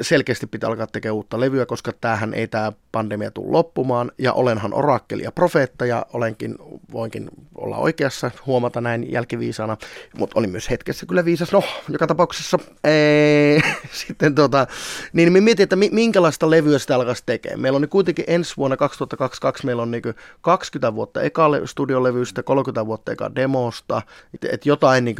selkeästi 0.01 0.47
pitää 0.47 0.69
alkaa 0.69 0.87
tekemään 0.87 1.15
uutta 1.15 1.39
levyä, 1.39 1.65
koska 1.65 1.91
tämähän 2.01 2.33
ei 2.33 2.47
tämä 2.47 2.71
pandemia 2.91 3.31
tule 3.31 3.51
loppumaan, 3.51 4.11
ja 4.17 4.33
olenhan 4.33 4.73
orakkeli 4.73 5.23
ja 5.23 5.31
profeetta, 5.31 5.85
ja 5.85 6.05
olenkin, 6.13 6.55
voinkin 6.91 7.29
olla 7.55 7.77
oikeassa, 7.77 8.31
huomata 8.45 8.81
näin 8.81 9.11
jälkiviisana, 9.11 9.77
mutta 10.17 10.39
olin 10.39 10.49
myös 10.49 10.69
hetkessä 10.69 11.05
kyllä 11.05 11.25
viisas, 11.25 11.51
no, 11.51 11.63
joka 11.89 12.07
tapauksessa, 12.07 12.59
ee, 12.83 13.61
sitten 14.07 14.35
tota, 14.35 14.67
niin 15.13 15.33
me 15.33 15.41
mietin, 15.41 15.63
että 15.63 15.75
minkälaista 15.75 16.49
levyä 16.49 16.79
sitä 16.79 16.95
alkaisi 16.95 17.23
tekemään. 17.25 17.59
Meillä 17.59 17.75
on 17.75 17.81
nyt 17.81 17.91
kuitenkin 17.91 18.25
ensi 18.27 18.53
vuonna 18.57 18.77
2022 18.77 19.65
meillä 19.65 19.81
on 19.81 19.91
niin 19.91 20.03
20 20.41 20.95
vuotta 20.95 21.21
eka 21.21 21.47
studiolevystä, 21.65 22.43
30 22.43 22.85
vuotta 22.85 23.11
eka 23.11 23.35
demosta, 23.35 24.01
että 24.33 24.47
et 24.51 24.65
jotain 24.65 25.05
niin 25.05 25.15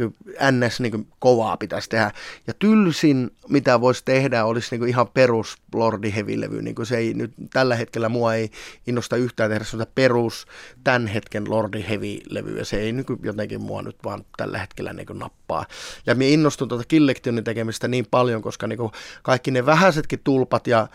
ns. 0.50 0.80
Niin 0.80 1.06
kovaa 1.18 1.56
pitäisi 1.56 1.88
tehdä. 1.88 2.12
Ja 2.46 2.54
tylsin, 3.00 3.30
mitä 3.48 3.80
voisi 3.80 4.02
tehdä, 4.04 4.44
olisi 4.44 4.78
niin 4.78 4.88
ihan 4.88 5.08
perus 5.08 5.56
Lordi 5.74 6.14
Heavy-levy. 6.14 6.62
Niin 6.62 6.74
se 6.82 6.96
ei 6.96 7.14
nyt 7.14 7.32
tällä 7.52 7.76
hetkellä 7.76 8.08
mua 8.08 8.34
ei 8.34 8.50
innosta 8.86 9.16
yhtään 9.16 9.50
tehdä 9.50 9.64
sellaista 9.64 9.92
perus 9.94 10.46
tämän 10.84 11.06
hetken 11.06 11.50
Lordi 11.50 11.84
Heavy-levyä. 11.88 12.64
Se 12.64 12.76
ei 12.76 12.92
niin 12.92 13.06
jotenkin 13.22 13.60
mua 13.60 13.82
nyt 13.82 13.96
vaan 14.04 14.24
tällä 14.36 14.58
hetkellä 14.58 14.92
niin 14.92 15.06
nappaa. 15.14 15.66
Ja 16.06 16.14
minä 16.14 16.30
innostun 16.30 16.68
tuota 16.68 16.84
Killectionin 16.88 17.44
tekemistä 17.44 17.88
niin 17.88 18.06
paljon, 18.10 18.42
koska 18.42 18.66
niin 18.66 18.78
kaikki 19.22 19.50
ne 19.50 19.66
vähäisetkin 19.66 20.20
tulpat 20.24 20.66
ja 20.66 20.88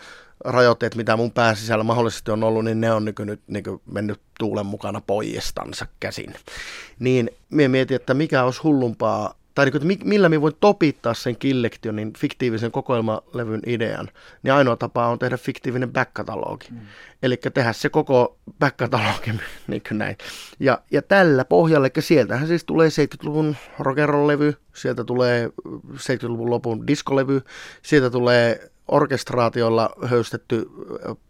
rajoitteet, 0.44 0.94
mitä 0.94 1.16
mun 1.16 1.32
pääsisällä 1.32 1.84
mahdollisesti 1.84 2.30
on 2.30 2.44
ollut, 2.44 2.64
niin 2.64 2.80
ne 2.80 2.92
on 2.92 3.04
niin 3.04 3.14
nyt 3.18 3.40
niin 3.46 3.64
mennyt 3.86 4.20
tuulen 4.38 4.66
mukana 4.66 5.00
poijestansa 5.06 5.86
käsin. 6.00 6.34
Niin 6.98 7.30
minä 7.50 7.68
mietin, 7.68 7.94
että 7.94 8.14
mikä 8.14 8.44
olisi 8.44 8.60
hullumpaa, 8.62 9.34
tai 9.54 9.64
niin 9.64 9.72
kuin, 9.72 9.98
millä 10.04 10.28
minä 10.28 10.40
voin 10.40 10.54
topittaa 10.60 11.14
sen 11.14 11.36
Killektionin 11.36 12.12
fiktiivisen 12.18 12.70
kokoelmalevyn 12.70 13.60
idean, 13.66 14.08
niin 14.42 14.52
ainoa 14.52 14.76
tapa 14.76 15.06
on 15.06 15.18
tehdä 15.18 15.36
fiktiivinen 15.36 15.92
back-katalogi. 15.92 16.66
Mm. 16.70 16.78
Eli 17.22 17.36
tehdä 17.36 17.72
se 17.72 17.88
koko 17.88 18.38
back-katalogi 18.58 19.30
niin 19.66 19.82
kuin 19.88 19.98
näin. 19.98 20.16
Ja, 20.60 20.78
ja 20.90 21.02
tällä 21.02 21.44
pohjalla, 21.44 21.86
eli 21.86 22.02
sieltähän 22.02 22.48
siis 22.48 22.64
tulee 22.64 22.88
70-luvun 22.88 23.56
rock'n'roll-levy, 23.80 24.54
sieltä 24.74 25.04
tulee 25.04 25.50
70-luvun 25.94 26.50
lopun 26.50 26.86
diskolevy, 26.86 27.42
sieltä 27.82 28.10
tulee 28.10 28.70
orkestraatiolla 28.88 29.90
höystetty 30.04 30.70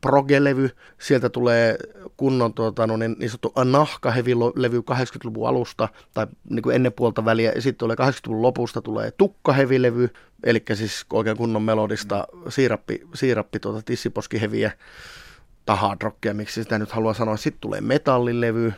progelevy. 0.01 0.71
Sieltä 1.01 1.29
tulee 1.29 1.79
kunnon 2.17 2.55
tuota, 2.55 2.87
no, 2.87 2.97
niin, 2.97 3.17
niin 3.19 3.31
sanottu 3.31 3.53
nahkahevilevy 3.65 4.79
80-luvun 4.91 5.49
alusta 5.49 5.89
tai 6.15 6.27
niin 6.51 6.63
kuin 6.63 6.77
ennen 6.77 6.93
puolta 6.93 7.25
väliä. 7.25 7.53
Ja 7.53 7.63
sitten 7.63 7.79
tulee 7.79 7.97
80-luvun 8.01 8.43
lopusta 8.43 8.83
tulee 8.83 9.11
tukkahevilevy, 9.11 10.09
eli 10.45 10.63
siis 10.75 11.07
oikein 11.13 11.37
kunnon 11.37 11.63
melodista 11.63 12.29
siirappi, 12.49 13.01
siirappi 13.15 13.61
tuota, 13.61 13.83
tissiposkiheviä 13.83 14.73
tai 15.67 15.77
hard 15.77 16.03
rockia, 16.03 16.35
miksi 16.35 16.63
sitä 16.63 16.79
nyt 16.79 16.93
haluaa 16.93 17.15
sanoa. 17.15 17.37
Sitten 17.37 17.61
tulee 17.61 17.81
metallilevy, 17.81 18.73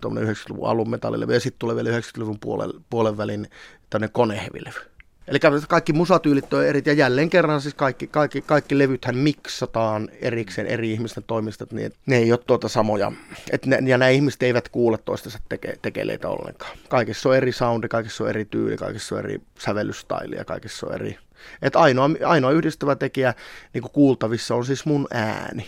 tuommoinen 0.00 0.34
90-luvun 0.36 0.68
alun 0.68 0.90
metallilevy, 0.90 1.34
ja 1.34 1.40
sitten 1.40 1.58
tulee 1.58 1.76
vielä 1.76 1.98
90-luvun 1.98 2.40
puolen, 2.40 2.70
puolen 2.90 3.16
välin 3.16 3.46
tämmöinen 3.90 4.12
konehevilevy. 4.12 4.97
Eli 5.28 5.38
kaikki 5.68 5.92
musatyylit 5.92 6.54
on 6.54 6.66
eri, 6.66 6.82
ja 6.84 6.92
jälleen 6.92 7.30
kerran 7.30 7.60
siis 7.60 7.74
kaikki, 7.74 8.06
kaikki, 8.06 8.40
kaikki 8.40 8.78
levythän 8.78 9.16
miksataan 9.16 10.08
erikseen 10.20 10.66
eri 10.66 10.92
ihmisten 10.92 11.24
toimista, 11.26 11.66
niin 11.72 11.92
ne 12.06 12.16
ei 12.16 12.32
ole 12.32 12.40
tuota 12.46 12.68
samoja, 12.68 13.12
et 13.50 13.66
ne, 13.66 13.78
ja 13.84 13.98
nämä 13.98 14.08
ihmiset 14.08 14.42
eivät 14.42 14.68
kuule 14.68 14.98
toistensa 14.98 15.38
teke, 15.48 15.74
tekeleitä 15.82 16.28
ollenkaan. 16.28 16.78
Kaikissa 16.88 17.28
on 17.28 17.36
eri 17.36 17.52
soundi, 17.52 17.88
kaikissa 17.88 18.24
on 18.24 18.30
eri 18.30 18.44
tyyli, 18.44 18.76
kaikissa 18.76 19.14
on 19.14 19.18
eri 19.18 19.40
sävellystaili 19.58 20.36
ja 20.36 20.44
kaikissa 20.44 20.86
on 20.86 20.94
eri. 20.94 21.18
Et 21.62 21.76
ainoa, 21.76 22.10
ainoa 22.24 22.50
yhdistävä 22.50 22.96
tekijä 22.96 23.34
niin 23.74 23.82
kuultavissa 23.92 24.54
on 24.54 24.64
siis 24.64 24.86
mun 24.86 25.06
ääni. 25.10 25.66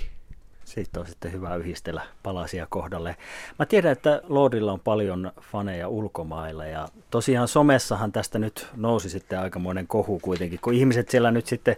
Siitä 0.71 1.01
on 1.01 1.07
sitten 1.07 1.33
hyvä 1.33 1.55
yhdistellä 1.55 2.03
palasia 2.23 2.67
kohdalle. 2.71 3.17
Mä 3.59 3.67
tiedän, 3.67 3.93
että 3.93 4.23
Lordilla 4.29 4.73
on 4.73 4.81
paljon 4.81 5.33
faneja 5.41 5.89
ulkomailla 5.89 6.67
ja 6.67 6.89
tosiaan 7.11 7.49
somessahan 7.49 8.13
tästä 8.13 8.39
nyt 8.39 8.67
nousi 8.77 9.11
sitten 9.11 9.39
aikamoinen 9.39 9.87
kohu 9.87 10.19
kuitenkin, 10.19 10.59
kun 10.63 10.75
ihmiset 10.75 11.09
siellä 11.09 11.31
nyt 11.31 11.47
sitten 11.47 11.77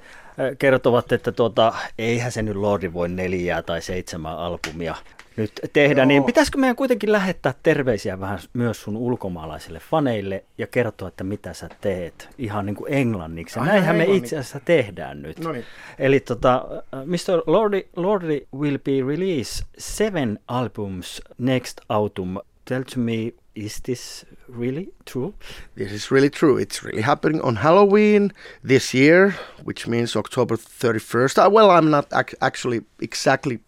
kertovat, 0.59 1.13
että 1.13 1.33
tuota, 1.33 1.75
eihän 1.99 2.33
se 2.33 2.43
nyt 2.43 2.57
Lordi 2.57 2.93
voi 2.93 3.09
neljää 3.09 3.63
tai 3.63 3.83
seitsemän 3.83 4.39
albumia 4.39 4.95
nyt 5.37 5.53
tehdä, 5.73 6.05
niin 6.07 6.15
Joo. 6.17 6.21
niin 6.21 6.27
pitäisikö 6.27 6.59
meidän 6.59 6.77
kuitenkin 6.77 7.13
lähettää 7.13 7.55
terveisiä 7.63 8.21
vähän 8.21 8.39
myös 8.53 8.83
sun 8.83 8.97
ulkomaalaisille 8.97 9.81
faneille 9.91 10.45
ja 10.59 10.67
kertoa, 10.67 11.09
että 11.09 11.25
mitä 11.25 11.53
sä 11.53 11.69
teet 11.81 12.29
ihan 12.39 12.67
niin 12.67 12.77
kuin 12.77 12.93
englanniksi. 12.93 13.59
Ai 13.59 13.67
Näinhän 13.67 13.97
me 13.97 14.05
itse 14.05 14.39
asiassa 14.39 14.61
tehdään 14.61 15.23
nyt. 15.23 15.39
Noniin. 15.39 15.65
Eli 15.99 16.21
tota, 16.21 16.65
Mr. 17.05 17.43
Lordi, 17.47 17.85
Lordi 17.97 18.47
will 18.55 18.79
be 18.79 19.03
release 19.07 19.65
seven 19.79 20.39
albums 20.49 21.23
next 21.39 21.81
autumn. 21.89 22.39
Tell 22.65 22.83
to 22.95 23.01
me, 23.01 23.33
is 23.55 23.81
this 23.83 24.27
really 24.59 24.93
true? 25.13 25.33
This 25.75 25.93
is 25.93 26.11
really 26.11 26.31
true. 26.31 26.59
It's 26.63 26.85
really 26.85 27.03
happening 27.03 27.45
on 27.45 27.57
Halloween 27.57 28.31
this 28.69 28.95
year, 28.95 29.33
which 29.65 29.89
means 29.89 30.17
October 30.17 30.57
31st. 30.57 31.39
Uh, 31.47 31.51
well, 31.51 31.71
I'm 31.71 31.91
not 31.91 32.07
ac- 32.13 32.37
actually 32.41 32.81
exactly 33.01 33.59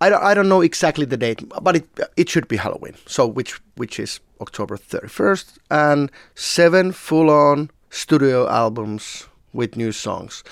I 0.00 0.08
don't, 0.10 0.22
I 0.22 0.34
don't 0.34 0.48
know 0.48 0.60
exactly 0.60 1.04
the 1.06 1.16
date, 1.16 1.42
but 1.62 1.76
it 1.76 1.86
it 2.16 2.28
should 2.28 2.48
be 2.48 2.56
Halloween. 2.56 2.94
So 3.06 3.26
which 3.26 3.60
which 3.76 3.98
is 3.98 4.20
October 4.40 4.76
31st, 4.76 5.58
and 5.70 6.10
seven 6.34 6.92
full-on 6.92 7.70
studio 7.90 8.48
albums 8.48 9.28
with 9.52 9.76
new 9.76 9.92
songs, 9.92 10.44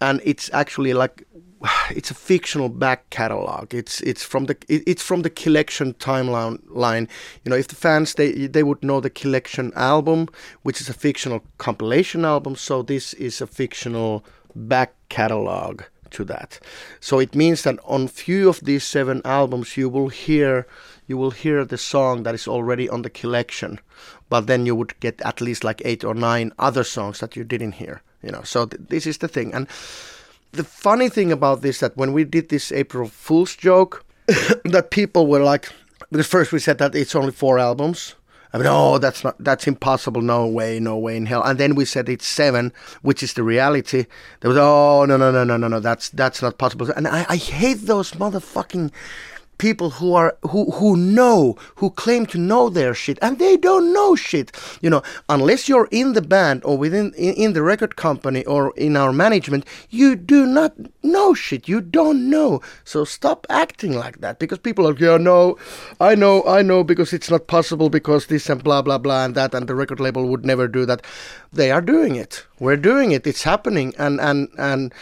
and 0.00 0.20
it's 0.24 0.50
actually 0.52 0.94
like 0.94 1.24
it's 1.90 2.10
a 2.10 2.14
fictional 2.14 2.68
back 2.68 3.10
catalog. 3.10 3.74
It's 3.74 4.00
it's 4.02 4.24
from 4.24 4.46
the 4.46 4.56
it's 4.68 5.02
from 5.02 5.22
the 5.22 5.30
collection 5.30 5.94
timeline 5.94 6.60
line. 6.68 7.08
You 7.44 7.50
know, 7.50 7.56
if 7.56 7.68
the 7.68 7.76
fans 7.76 8.14
they 8.14 8.46
they 8.46 8.62
would 8.62 8.82
know 8.82 9.00
the 9.00 9.10
collection 9.10 9.72
album, 9.74 10.28
which 10.62 10.80
is 10.80 10.88
a 10.88 10.94
fictional 10.94 11.42
compilation 11.58 12.24
album. 12.24 12.56
So 12.56 12.82
this 12.82 13.14
is 13.14 13.40
a 13.40 13.46
fictional 13.46 14.24
back 14.54 14.94
catalog 15.08 15.82
to 16.12 16.24
that. 16.24 16.58
So 17.00 17.18
it 17.18 17.34
means 17.34 17.62
that 17.62 17.78
on 17.84 18.08
few 18.08 18.48
of 18.48 18.60
these 18.60 18.84
seven 18.84 19.22
albums 19.24 19.76
you 19.76 19.88
will 19.88 20.08
hear 20.08 20.66
you 21.06 21.16
will 21.16 21.30
hear 21.30 21.64
the 21.64 21.78
song 21.78 22.22
that 22.24 22.34
is 22.34 22.46
already 22.46 22.88
on 22.88 23.02
the 23.02 23.10
collection, 23.10 23.80
but 24.28 24.46
then 24.46 24.66
you 24.66 24.76
would 24.76 24.98
get 25.00 25.20
at 25.22 25.40
least 25.40 25.64
like 25.64 25.80
eight 25.84 26.04
or 26.04 26.14
nine 26.14 26.52
other 26.58 26.84
songs 26.84 27.20
that 27.20 27.34
you 27.34 27.44
didn't 27.44 27.72
hear. 27.72 28.02
You 28.22 28.30
know, 28.30 28.42
so 28.42 28.66
th- 28.66 28.82
this 28.88 29.06
is 29.06 29.18
the 29.18 29.28
thing. 29.28 29.54
And 29.54 29.66
the 30.52 30.64
funny 30.64 31.08
thing 31.08 31.32
about 31.32 31.62
this 31.62 31.80
that 31.80 31.96
when 31.96 32.12
we 32.12 32.24
did 32.24 32.50
this 32.50 32.72
April 32.72 33.08
Fool's 33.08 33.56
joke, 33.56 34.04
that 34.64 34.90
people 34.90 35.26
were 35.26 35.42
like, 35.42 35.72
because 36.10 36.26
first 36.26 36.52
we 36.52 36.58
said 36.58 36.78
that 36.78 36.94
it's 36.94 37.14
only 37.14 37.32
four 37.32 37.58
albums, 37.58 38.14
I 38.52 38.58
mean, 38.58 38.66
oh, 38.66 38.98
that's 38.98 39.24
not 39.24 39.36
that's 39.38 39.66
impossible. 39.66 40.22
No 40.22 40.46
way, 40.46 40.80
no 40.80 40.96
way 40.96 41.16
in 41.16 41.26
hell. 41.26 41.42
And 41.42 41.58
then 41.58 41.74
we 41.74 41.84
said 41.84 42.08
it's 42.08 42.26
seven, 42.26 42.72
which 43.02 43.22
is 43.22 43.34
the 43.34 43.42
reality. 43.42 44.06
There 44.40 44.48
was 44.48 44.58
oh 44.58 45.04
no 45.06 45.16
no 45.16 45.30
no 45.30 45.44
no 45.44 45.56
no 45.56 45.68
no 45.68 45.80
that's 45.80 46.08
that's 46.10 46.40
not 46.40 46.58
possible. 46.58 46.90
And 46.96 47.06
I, 47.06 47.26
I 47.28 47.36
hate 47.36 47.82
those 47.82 48.12
motherfucking 48.12 48.90
people 49.58 49.90
who 49.90 50.14
are 50.14 50.36
who 50.48 50.70
who 50.72 50.96
know 50.96 51.56
who 51.76 51.90
claim 51.90 52.26
to 52.26 52.38
know 52.38 52.68
their 52.68 52.94
shit 52.94 53.18
and 53.20 53.38
they 53.38 53.56
don't 53.56 53.92
know 53.92 54.14
shit. 54.14 54.52
You 54.80 54.90
know 54.90 55.02
unless 55.28 55.68
you're 55.68 55.88
in 55.90 56.12
the 56.14 56.22
band 56.22 56.64
or 56.64 56.78
within 56.78 57.12
in, 57.14 57.34
in, 57.34 57.52
the 57.52 57.62
record 57.62 57.96
company 57.96 58.44
or 58.44 58.72
in 58.76 58.96
our 58.96 59.12
management 59.12 59.66
you 59.90 60.16
do 60.16 60.46
not 60.46 60.74
know 61.02 61.34
shit. 61.34 61.68
You 61.68 61.80
don't 61.80 62.30
know. 62.30 62.62
So 62.84 63.04
stop 63.04 63.46
acting 63.50 63.94
like 63.94 64.20
that 64.20 64.38
because 64.38 64.58
people 64.58 64.86
are 64.86 64.92
like 64.92 65.00
yeah 65.00 65.16
no 65.16 65.56
i 66.00 66.14
know 66.14 66.44
i 66.46 66.62
know 66.62 66.84
because 66.84 67.12
it's 67.12 67.30
not 67.30 67.46
possible 67.46 67.90
because 67.90 68.26
this 68.26 68.48
and 68.48 68.62
blah 68.62 68.82
blah 68.82 68.98
blah 68.98 69.24
and 69.24 69.34
that 69.34 69.54
and 69.54 69.68
the 69.68 69.74
record 69.74 70.00
label 70.00 70.26
would 70.26 70.46
never 70.46 70.68
do 70.68 70.86
that. 70.86 71.02
They 71.52 71.70
are 71.70 71.80
doing 71.80 72.16
it. 72.16 72.46
We're 72.60 72.76
doing 72.76 73.12
it. 73.12 73.26
It's 73.26 73.42
happening. 73.42 73.94
And 73.98 74.20
and 74.20 74.48
and 74.58 74.92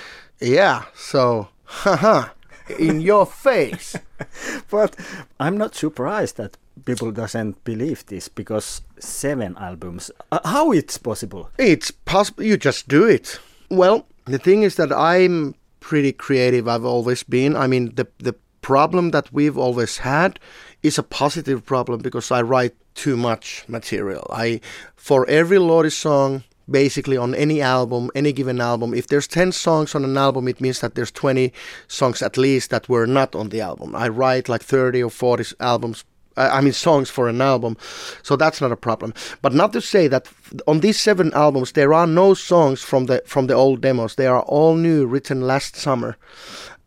yeah 0.41 0.85
so 0.95 1.49
haha 1.65 2.31
in 2.79 3.01
your 3.01 3.27
face. 3.27 3.97
but 4.71 4.97
I'm 5.39 5.57
not 5.57 5.75
surprised 5.75 6.37
that 6.37 6.57
people 6.85 7.11
doesn't 7.13 7.63
believe 7.65 8.05
this 8.07 8.29
because 8.29 8.83
seven 8.99 9.57
albums. 9.59 10.11
Uh, 10.31 10.41
how 10.45 10.73
it's 10.73 10.99
possible? 10.99 11.51
It's 11.59 11.91
possible. 11.91 12.45
You 12.45 12.57
just 12.57 12.89
do 12.89 13.05
it. 13.05 13.39
Well, 13.71 14.07
the 14.25 14.39
thing 14.39 14.63
is 14.63 14.77
that 14.77 14.93
I'm 14.93 15.55
pretty 15.81 16.13
creative. 16.13 16.69
I've 16.69 16.85
always 16.85 17.23
been. 17.23 17.57
I 17.57 17.67
mean, 17.67 17.95
the 17.95 18.07
the 18.19 18.35
problem 18.61 19.13
that 19.13 19.33
we've 19.33 19.57
always 19.57 19.99
had 19.99 20.41
is 20.83 20.99
a 20.99 21.03
positive 21.03 21.65
problem 21.65 22.01
because 22.01 22.31
I 22.31 22.43
write 22.43 22.75
too 22.95 23.17
much 23.17 23.65
material. 23.69 24.27
I 24.31 24.61
for 24.97 25.29
every 25.29 25.59
Lordi 25.59 25.93
song 25.93 26.43
basically 26.71 27.17
on 27.17 27.35
any 27.35 27.61
album, 27.63 28.11
any 28.15 28.33
given 28.33 28.61
album. 28.61 28.95
If 28.95 29.07
there's 29.07 29.27
10 29.29 29.53
songs 29.53 29.95
on 29.95 30.05
an 30.05 30.17
album, 30.17 30.49
it 30.49 30.61
means 30.61 30.81
that 30.81 30.95
there's 30.95 31.11
20 31.11 31.53
songs 31.89 32.23
at 32.23 32.37
least 32.37 32.71
that 32.71 32.89
were 32.89 33.07
not 33.07 33.35
on 33.35 33.51
the 33.51 33.61
album. 33.61 33.95
I 33.95 34.09
write 34.09 34.49
like 34.49 34.63
30 34.63 35.03
or 35.03 35.11
40 35.11 35.57
albums. 35.61 36.05
Uh, 36.37 36.51
I 36.53 36.61
mean 36.61 36.75
songs 36.75 37.09
for 37.09 37.29
an 37.29 37.41
album, 37.41 37.79
so 38.23 38.37
that's 38.37 38.61
not 38.61 38.71
a 38.71 38.77
problem. 38.77 39.15
But 39.41 39.55
not 39.55 39.73
to 39.73 39.81
say 39.81 40.07
that 40.09 40.29
on 40.67 40.81
these 40.81 41.01
seven 41.01 41.33
albums 41.33 41.73
there 41.73 41.95
are 41.95 42.07
no 42.07 42.35
songs 42.35 42.83
from 42.83 43.07
the 43.07 43.23
from 43.25 43.47
the 43.47 43.55
old 43.55 43.81
demos. 43.81 44.17
They 44.17 44.27
are 44.27 44.43
all 44.43 44.77
new, 44.77 45.07
written 45.07 45.41
last 45.41 45.77
summer. 45.77 46.19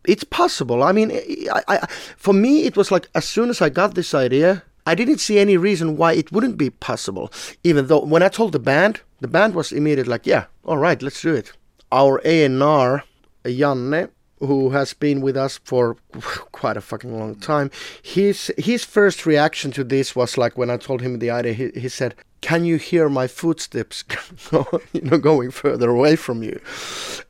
It's 0.04 0.24
possible. 0.24 0.84
I 0.84 0.92
mean, 0.92 1.10
I, 1.52 1.62
I, 1.66 1.86
for 2.16 2.32
me, 2.32 2.62
it 2.64 2.76
was 2.76 2.92
like 2.92 3.08
as 3.14 3.24
soon 3.24 3.50
as 3.50 3.60
I 3.60 3.70
got 3.70 3.94
this 3.94 4.14
idea, 4.14 4.62
I 4.86 4.94
didn't 4.94 5.18
see 5.18 5.38
any 5.38 5.56
reason 5.56 5.96
why 5.96 6.14
it 6.14 6.32
wouldn't 6.32 6.56
be 6.56 6.70
possible. 6.70 7.32
Even 7.64 7.86
though 7.86 8.00
when 8.00 8.22
I 8.22 8.28
told 8.28 8.52
the 8.52 8.58
band, 8.58 9.00
the 9.20 9.28
band 9.28 9.54
was 9.54 9.72
immediately 9.72 10.10
like, 10.10 10.26
yeah, 10.26 10.46
all 10.64 10.78
right, 10.78 11.00
let's 11.02 11.22
do 11.22 11.34
it. 11.34 11.52
Our 11.92 12.20
A&R, 12.24 13.04
Janne, 13.44 14.10
who 14.40 14.70
has 14.70 14.94
been 14.94 15.20
with 15.20 15.36
us 15.36 15.60
for 15.64 15.96
quite 16.52 16.76
a 16.76 16.80
fucking 16.80 17.16
long 17.18 17.36
time, 17.36 17.70
his 18.02 18.52
his 18.58 18.84
first 18.84 19.26
reaction 19.26 19.70
to 19.72 19.84
this 19.84 20.16
was 20.16 20.36
like 20.36 20.58
when 20.58 20.70
I 20.70 20.76
told 20.76 21.02
him 21.02 21.18
the 21.18 21.30
idea. 21.30 21.52
He, 21.52 21.70
he 21.80 21.88
said, 21.88 22.14
"Can 22.40 22.64
you 22.64 22.76
hear 22.76 23.08
my 23.08 23.26
footsteps, 23.26 24.04
you 24.92 25.02
know, 25.02 25.18
going 25.18 25.50
further 25.50 25.90
away 25.90 26.16
from 26.16 26.42
you?" 26.42 26.60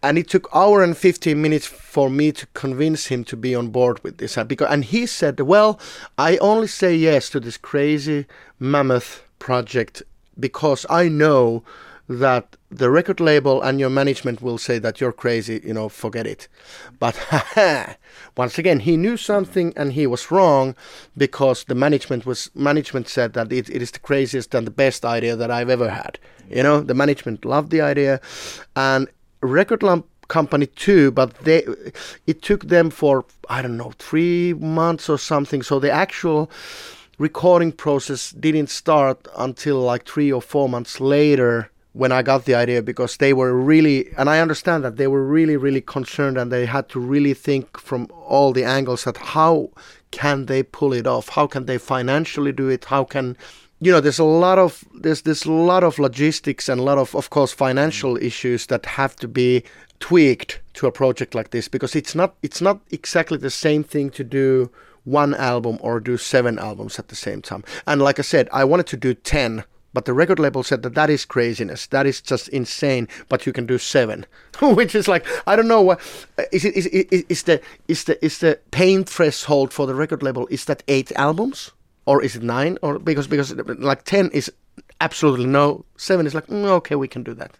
And 0.02 0.18
it 0.18 0.28
took 0.28 0.48
hour 0.54 0.82
and 0.82 0.96
fifteen 0.96 1.42
minutes 1.42 1.66
for 1.66 2.08
me 2.08 2.32
to 2.32 2.46
convince 2.54 3.06
him 3.06 3.24
to 3.24 3.36
be 3.36 3.54
on 3.54 3.68
board 3.68 4.02
with 4.04 4.18
this. 4.18 4.36
Because 4.46 4.68
and 4.70 4.84
he 4.84 5.06
said, 5.06 5.40
"Well, 5.40 5.80
I 6.16 6.36
only 6.38 6.68
say 6.68 6.94
yes 6.94 7.30
to 7.30 7.40
this 7.40 7.56
crazy 7.56 8.26
mammoth 8.58 9.22
project 9.38 10.02
because 10.38 10.86
I 10.88 11.08
know." 11.08 11.64
that 12.10 12.56
the 12.70 12.90
record 12.90 13.18
label 13.18 13.60
and 13.62 13.80
your 13.80 13.90
management 13.90 14.40
will 14.40 14.58
say 14.58 14.78
that 14.78 15.00
you're 15.00 15.12
crazy, 15.12 15.60
you 15.64 15.74
know, 15.74 15.88
forget 15.88 16.26
it. 16.26 16.46
But 17.00 17.18
once 18.36 18.58
again, 18.58 18.80
he 18.80 18.96
knew 18.96 19.16
something 19.16 19.72
and 19.76 19.92
he 19.92 20.06
was 20.06 20.30
wrong 20.30 20.76
because 21.16 21.64
the 21.64 21.74
management 21.74 22.24
was 22.26 22.50
management 22.54 23.08
said 23.08 23.32
that 23.32 23.52
it, 23.52 23.68
it 23.68 23.82
is 23.82 23.90
the 23.90 23.98
craziest 23.98 24.54
and 24.54 24.66
the 24.66 24.70
best 24.70 25.04
idea 25.04 25.34
that 25.34 25.50
I've 25.50 25.68
ever 25.68 25.90
had. 25.90 26.18
You 26.48 26.62
know, 26.62 26.80
the 26.80 26.94
management 26.94 27.44
loved 27.44 27.70
the 27.70 27.80
idea, 27.80 28.20
and 28.76 29.08
record 29.40 29.82
lamp 29.82 30.06
company 30.28 30.66
too, 30.66 31.10
but 31.10 31.34
they 31.38 31.64
it 32.26 32.40
took 32.42 32.68
them 32.68 32.90
for 32.90 33.24
I 33.48 33.62
don't 33.62 33.76
know 33.76 33.92
three 33.98 34.54
months 34.54 35.08
or 35.08 35.18
something. 35.18 35.62
So 35.62 35.80
the 35.80 35.90
actual 35.90 36.50
recording 37.18 37.72
process 37.72 38.30
didn't 38.30 38.70
start 38.70 39.26
until 39.36 39.80
like 39.80 40.06
three 40.06 40.32
or 40.32 40.40
four 40.40 40.68
months 40.68 41.00
later 41.00 41.70
when 41.92 42.12
I 42.12 42.22
got 42.22 42.44
the 42.44 42.54
idea 42.54 42.82
because 42.82 43.16
they 43.16 43.32
were 43.32 43.54
really, 43.54 44.10
and 44.16 44.30
I 44.30 44.40
understand 44.40 44.84
that 44.84 44.96
they 44.96 45.08
were 45.08 45.24
really, 45.24 45.56
really 45.56 45.80
concerned 45.80 46.38
and 46.38 46.52
they 46.52 46.66
had 46.66 46.88
to 46.90 47.00
really 47.00 47.34
think 47.34 47.78
from 47.78 48.08
all 48.12 48.52
the 48.52 48.64
angles 48.64 49.04
that 49.04 49.16
how 49.16 49.70
can 50.12 50.46
they 50.46 50.62
pull 50.62 50.92
it 50.92 51.06
off? 51.06 51.30
How 51.30 51.46
can 51.46 51.66
they 51.66 51.78
financially 51.78 52.52
do 52.52 52.68
it? 52.68 52.84
How 52.84 53.04
can, 53.04 53.36
you 53.80 53.90
know, 53.90 54.00
there's 54.00 54.18
a 54.18 54.24
lot 54.24 54.58
of, 54.58 54.84
there's 54.94 55.22
this 55.22 55.46
lot 55.46 55.82
of 55.82 55.98
logistics 55.98 56.68
and 56.68 56.80
a 56.80 56.84
lot 56.84 56.98
of, 56.98 57.14
of 57.16 57.30
course, 57.30 57.52
financial 57.52 58.14
mm-hmm. 58.14 58.26
issues 58.26 58.66
that 58.66 58.86
have 58.86 59.16
to 59.16 59.28
be 59.28 59.64
tweaked 59.98 60.60
to 60.74 60.86
a 60.86 60.92
project 60.92 61.34
like 61.34 61.50
this 61.50 61.68
because 61.68 61.96
it's 61.96 62.14
not, 62.14 62.34
it's 62.42 62.60
not 62.60 62.80
exactly 62.90 63.36
the 63.36 63.50
same 63.50 63.82
thing 63.82 64.10
to 64.10 64.22
do 64.22 64.70
one 65.04 65.34
album 65.34 65.78
or 65.80 65.98
do 65.98 66.16
seven 66.16 66.58
albums 66.58 66.98
at 66.98 67.08
the 67.08 67.16
same 67.16 67.42
time. 67.42 67.64
And 67.86 68.00
like 68.00 68.18
I 68.18 68.22
said, 68.22 68.48
I 68.52 68.64
wanted 68.64 68.86
to 68.88 68.96
do 68.96 69.14
10 69.14 69.64
but 69.92 70.04
the 70.04 70.12
record 70.12 70.38
label 70.38 70.62
said 70.62 70.82
that 70.82 70.94
that 70.94 71.10
is 71.10 71.24
craziness. 71.24 71.86
That 71.88 72.06
is 72.06 72.20
just 72.20 72.48
insane. 72.48 73.08
But 73.28 73.46
you 73.46 73.52
can 73.52 73.66
do 73.66 73.78
seven, 73.78 74.26
which 74.62 74.94
is 74.94 75.08
like 75.08 75.26
I 75.46 75.56
don't 75.56 75.68
know 75.68 75.82
what 75.82 76.00
is 76.52 76.64
it 76.64 76.74
is, 76.74 76.86
is, 76.86 77.24
is 77.28 77.42
the 77.42 77.60
is 77.88 78.04
the 78.04 78.24
is 78.24 78.38
the 78.38 78.58
pain 78.70 79.04
threshold 79.04 79.72
for 79.72 79.86
the 79.86 79.94
record 79.94 80.22
label 80.22 80.46
is 80.48 80.64
that 80.66 80.82
eight 80.88 81.10
albums 81.16 81.72
or 82.06 82.22
is 82.22 82.36
it 82.36 82.42
nine 82.42 82.78
or 82.82 82.98
because 82.98 83.26
because 83.26 83.52
like 83.54 84.04
ten 84.04 84.30
is 84.30 84.52
absolutely 85.00 85.46
no 85.46 85.84
seven 85.96 86.26
is 86.26 86.34
like 86.34 86.46
mm, 86.46 86.64
okay 86.66 86.94
we 86.94 87.08
can 87.08 87.22
do 87.22 87.34
that. 87.34 87.58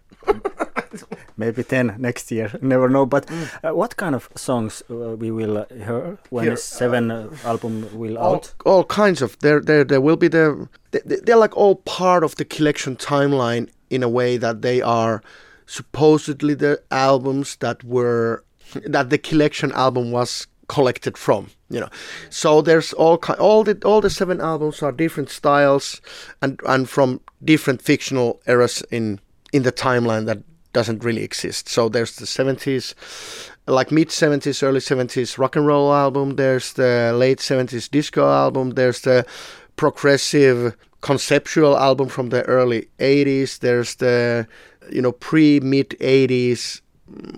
maybe 1.36 1.62
10 1.62 1.96
next 1.98 2.30
year. 2.30 2.50
Never 2.62 2.88
know. 2.88 3.06
But 3.06 3.26
mm. 3.26 3.48
uh, 3.64 3.74
what 3.74 3.96
kind 3.96 4.14
of 4.14 4.28
songs 4.34 4.82
uh, 4.90 5.16
we 5.16 5.30
will 5.30 5.58
uh, 5.58 5.64
hear 5.68 6.18
when 6.30 6.44
Here, 6.44 6.56
seven 6.56 7.10
uh, 7.10 7.30
album 7.44 7.88
will 7.98 8.18
all, 8.18 8.36
out? 8.36 8.54
all 8.64 8.84
kinds 8.84 9.22
of 9.22 9.38
there 9.40 9.60
there 9.60 9.84
there 9.84 10.00
will 10.00 10.16
be 10.16 10.28
the 10.28 10.68
they're 10.90 11.36
like 11.36 11.56
all 11.56 11.76
part 11.76 12.24
of 12.24 12.34
the 12.36 12.44
collection 12.44 12.96
timeline 12.96 13.68
in 13.90 14.02
a 14.02 14.08
way 14.08 14.36
that 14.36 14.62
they 14.62 14.82
are 14.82 15.22
supposedly 15.66 16.54
the 16.54 16.82
albums 16.90 17.56
that 17.56 17.84
were 17.84 18.44
that 18.86 19.10
the 19.10 19.18
collection 19.18 19.72
album 19.72 20.10
was 20.10 20.46
collected 20.68 21.18
from 21.18 21.48
you 21.70 21.80
know. 21.80 21.88
So 22.28 22.60
there's 22.60 22.92
all 22.92 23.18
all 23.38 23.64
the 23.64 23.80
all 23.84 24.00
the 24.00 24.10
seven 24.10 24.40
albums 24.40 24.82
are 24.82 24.92
different 24.92 25.30
styles 25.30 26.00
and 26.42 26.60
and 26.66 26.88
from 26.88 27.20
different 27.42 27.80
fictional 27.80 28.40
eras 28.46 28.82
in 28.90 29.20
in 29.52 29.62
the 29.62 29.72
timeline 29.72 30.26
that 30.26 30.38
doesn't 30.72 31.04
really 31.04 31.22
exist. 31.22 31.68
So 31.68 31.88
there's 31.88 32.16
the 32.16 32.26
70s, 32.26 32.94
like 33.66 33.90
mid 33.90 34.08
70s, 34.08 34.62
early 34.62 34.80
70s 34.80 35.38
rock 35.38 35.56
and 35.56 35.66
roll 35.66 35.92
album. 35.92 36.36
There's 36.36 36.72
the 36.74 37.12
late 37.14 37.38
70s 37.38 37.90
disco 37.90 38.30
album. 38.30 38.70
There's 38.70 39.00
the 39.02 39.26
progressive 39.76 40.76
conceptual 41.00 41.76
album 41.78 42.08
from 42.08 42.28
the 42.28 42.42
early 42.42 42.88
80s. 42.98 43.60
There's 43.60 43.96
the 43.96 44.46
you 44.90 45.02
know 45.02 45.12
pre 45.12 45.60
mid 45.60 45.90
80s. 46.00 46.80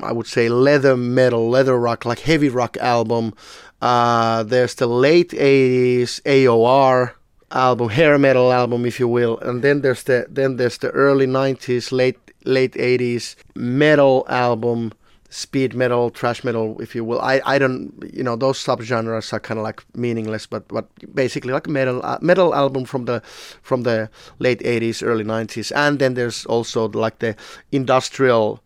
I 0.03 0.13
would 0.13 0.27
say 0.27 0.49
leather 0.51 0.97
metal, 0.97 1.49
leather 1.49 1.79
rock, 1.79 2.05
like 2.05 2.21
heavy 2.21 2.51
rock 2.51 2.77
album. 2.79 3.33
Uh, 3.81 4.43
there's 4.43 4.75
the 4.75 4.87
late 4.87 5.31
80s 5.31 6.21
AOR 6.23 7.13
album, 7.51 7.89
hair 7.89 8.19
metal 8.19 8.53
album, 8.53 8.85
if 8.85 9.01
you 9.01 9.09
will, 9.09 9.39
and 9.39 9.63
then 9.63 9.81
there's 9.81 10.03
the 10.05 10.27
then 10.29 10.57
there's 10.57 10.79
the 10.79 10.91
early 10.91 11.27
90s, 11.27 11.91
late 11.93 12.19
late 12.45 12.73
80s 12.73 13.37
metal 13.55 14.25
album 14.29 14.93
speed 15.33 15.75
metal 15.75 16.11
thrash 16.11 16.45
metal 16.45 16.79
if 16.81 16.95
you 16.95 17.05
will. 17.05 17.21
I 17.21 17.41
i 17.47 17.59
don't 17.59 17.91
you 18.13 18.23
know 18.23 18.37
those 18.37 18.63
subgenres 18.63 19.33
are 19.33 19.41
kind 19.41 19.59
of 19.59 19.65
like 19.65 19.83
meaningless 19.97 20.47
but 20.47 20.69
but 20.69 20.87
basically 21.15 21.53
like 21.53 21.67
metal 21.67 22.01
uh, 22.05 22.19
metal 22.21 22.55
album 22.55 22.85
from 22.85 23.07
the 23.07 23.23
from 23.63 23.83
the 23.83 24.11
late 24.39 24.61
80s 24.61 25.03
early 25.03 25.25
90s 25.25 25.73
and 25.75 25.99
then 25.99 26.15
there's 26.15 26.45
also 26.47 26.89
like 26.89 27.21
the 27.21 27.35
industrial 27.71 28.61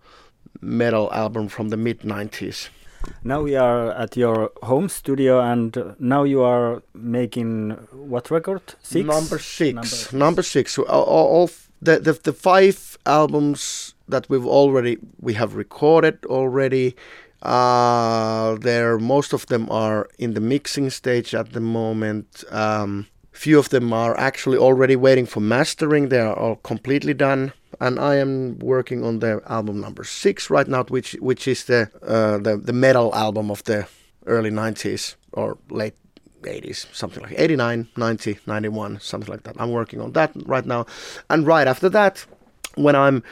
metal 0.61 1.12
album 1.12 1.47
from 1.47 1.69
the 1.69 1.77
mid 1.77 2.01
90s 2.01 2.69
now 3.23 3.43
we 3.43 3.55
are 3.55 3.93
at 3.93 4.17
your 4.17 4.51
home 4.62 4.89
studio 4.89 5.41
and 5.41 5.95
now 5.99 6.25
you 6.25 6.43
are 6.43 6.83
making 6.95 7.71
what 7.93 8.31
record? 8.31 8.62
Six? 8.83 9.07
Number 9.07 9.39
six. 9.39 9.75
Number 9.75 9.87
six, 9.87 10.12
number 10.12 10.43
six. 10.43 10.79
All, 10.79 11.05
all 11.05 11.51
the, 11.87 12.01
the 12.01 12.12
the 12.12 12.33
five 12.33 12.99
albums 13.07 13.94
that 14.09 14.29
we've 14.29 14.46
already 14.46 14.99
we 15.20 15.35
have 15.35 15.55
recorded 15.55 16.25
already. 16.27 16.94
Uh, 17.42 18.57
there, 18.61 18.99
most 18.99 19.33
of 19.33 19.46
them 19.46 19.70
are 19.70 20.09
in 20.18 20.35
the 20.35 20.40
mixing 20.40 20.90
stage 20.90 21.35
at 21.35 21.53
the 21.53 21.61
moment. 21.61 22.44
Um, 22.51 23.07
few 23.31 23.59
of 23.59 23.68
them 23.68 23.92
are 23.92 24.18
actually 24.18 24.59
already 24.59 24.96
waiting 24.96 25.27
for 25.27 25.40
mastering. 25.40 26.09
They 26.09 26.20
are 26.20 26.37
all 26.37 26.57
completely 26.57 27.14
done, 27.14 27.53
and 27.81 28.01
I 28.01 28.16
am 28.16 28.59
working 28.59 29.05
on 29.05 29.20
the 29.20 29.42
album 29.46 29.81
number 29.81 30.05
six 30.05 30.51
right 30.51 30.68
now, 30.68 30.85
which 30.85 31.12
which 31.20 31.46
is 31.46 31.64
the 31.64 31.90
uh, 32.03 32.38
the 32.38 32.57
the 32.57 32.72
metal 32.72 33.14
album 33.14 33.51
of 33.51 33.62
the 33.64 33.87
early 34.27 34.51
'90s 34.51 35.16
or 35.33 35.59
late 35.70 35.94
80s, 36.47 36.87
something 36.95 37.23
like 37.23 37.35
89, 37.37 37.89
90, 37.97 38.39
91, 38.47 39.01
something 39.01 39.31
like 39.31 39.43
that. 39.45 39.57
I'm 39.59 39.71
working 39.71 40.01
on 40.01 40.13
that 40.13 40.33
right 40.45 40.65
now. 40.65 40.87
And 41.29 41.47
right 41.47 41.67
after 41.67 41.89
that, 41.91 42.25
when 42.75 42.97
I'm 42.97 43.23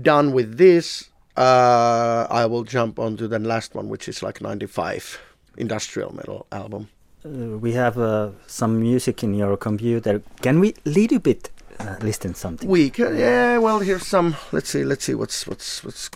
done 0.00 0.32
with 0.32 0.58
this, 0.58 1.10
uh, 1.36 2.26
I 2.30 2.46
will 2.46 2.64
jump 2.64 2.98
onto 2.98 3.26
the 3.26 3.38
last 3.38 3.74
one, 3.74 3.88
which 3.88 4.08
is 4.08 4.22
like 4.22 4.40
95 4.40 5.20
industrial 5.56 6.14
metal 6.14 6.46
album. 6.52 6.88
Uh, 7.24 7.58
we 7.58 7.72
have 7.72 7.98
uh, 7.98 8.30
some 8.46 8.80
music 8.80 9.22
in 9.22 9.34
your 9.34 9.56
computer. 9.56 10.22
Can 10.40 10.60
we 10.60 10.74
little 10.84 11.20
bit 11.20 11.50
uh, 11.78 11.96
listen 12.00 12.34
something? 12.34 12.68
We 12.68 12.90
can. 12.90 13.16
Yeah. 13.16 13.58
Well, 13.58 13.78
here's 13.78 14.06
some. 14.06 14.34
Let's 14.50 14.70
see. 14.70 14.84
Let's 14.84 15.04
see 15.04 15.14
what's 15.14 15.46
what's 15.46 15.84
what's. 15.84 16.10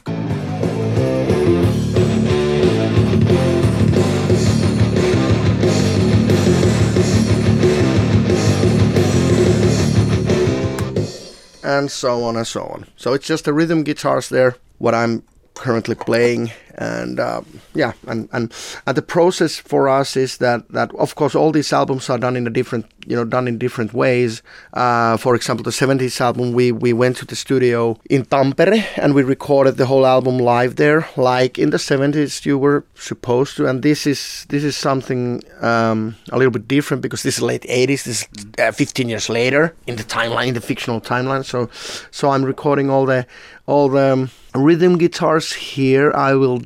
And 11.67 11.91
so 11.91 12.23
on 12.23 12.37
and 12.37 12.47
so 12.47 12.65
on. 12.65 12.87
So 12.97 13.13
it's 13.13 13.27
just 13.27 13.45
the 13.45 13.53
rhythm 13.53 13.83
guitars 13.83 14.29
there, 14.29 14.55
what 14.79 14.95
I'm 14.95 15.25
currently 15.55 15.97
playing 15.97 16.53
and 16.77 17.19
uh, 17.19 17.41
yeah 17.75 17.93
and, 18.07 18.29
and 18.33 18.53
and 18.87 18.97
the 18.97 19.03
process 19.03 19.57
for 19.57 19.89
us 19.89 20.17
is 20.17 20.39
that 20.39 20.69
that 20.71 20.95
of 20.97 21.15
course 21.15 21.35
all 21.35 21.53
these 21.53 21.73
albums 21.73 22.11
are 22.11 22.19
done 22.19 22.37
in 22.37 22.47
a 22.47 22.51
different 22.51 22.87
you 23.07 23.17
know 23.17 23.25
done 23.25 23.49
in 23.49 23.59
different 23.59 23.95
ways. 23.95 24.43
Uh, 24.73 25.17
for 25.17 25.35
example 25.35 25.65
the 25.65 25.71
70s 25.71 26.21
album 26.21 26.53
we 26.53 26.73
we 26.73 26.93
went 26.93 27.17
to 27.17 27.25
the 27.25 27.37
studio 27.37 27.99
in 28.11 28.25
Tampere 28.25 28.85
and 28.97 29.15
we 29.15 29.23
recorded 29.23 29.77
the 29.77 29.87
whole 29.87 30.07
album 30.07 30.39
live 30.39 30.77
there. 30.77 31.09
Like 31.17 31.59
in 31.59 31.71
the 31.71 31.79
70s 31.79 32.45
you 32.45 32.59
were 32.59 32.85
supposed 32.95 33.57
to 33.57 33.67
and 33.67 33.83
this 33.83 34.07
is 34.07 34.47
this 34.49 34.65
is 34.65 34.77
something 34.77 35.43
um, 35.61 36.17
a 36.31 36.37
little 36.37 36.53
bit 36.53 36.69
different 36.69 37.03
because 37.03 37.23
this 37.23 37.37
is 37.37 37.43
late 37.43 37.63
80s 37.63 38.05
this 38.05 38.07
is 38.07 38.29
uh, 38.59 38.73
15 38.73 39.09
years 39.09 39.29
later 39.29 39.75
in 39.87 39.97
the 39.97 40.05
timeline 40.05 40.49
in 40.49 40.55
the 40.55 40.61
fictional 40.61 41.01
timeline. 41.01 41.45
So 41.45 41.71
so 42.11 42.31
I'm 42.31 42.45
recording 42.45 42.91
all 42.91 43.07
the 43.07 43.27
all 43.67 43.89
the 43.89 44.13
um, 44.13 44.31
rhythm 44.55 44.97
guitars 44.97 45.53
here. 45.53 46.13
I 46.15 46.35
will 46.35 46.63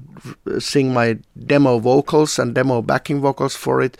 sing 0.58 0.92
my 0.92 1.18
demo 1.46 1.78
vocals 1.78 2.38
and 2.38 2.54
demo 2.54 2.82
backing 2.82 3.20
vocals 3.20 3.56
for 3.56 3.80
it. 3.80 3.96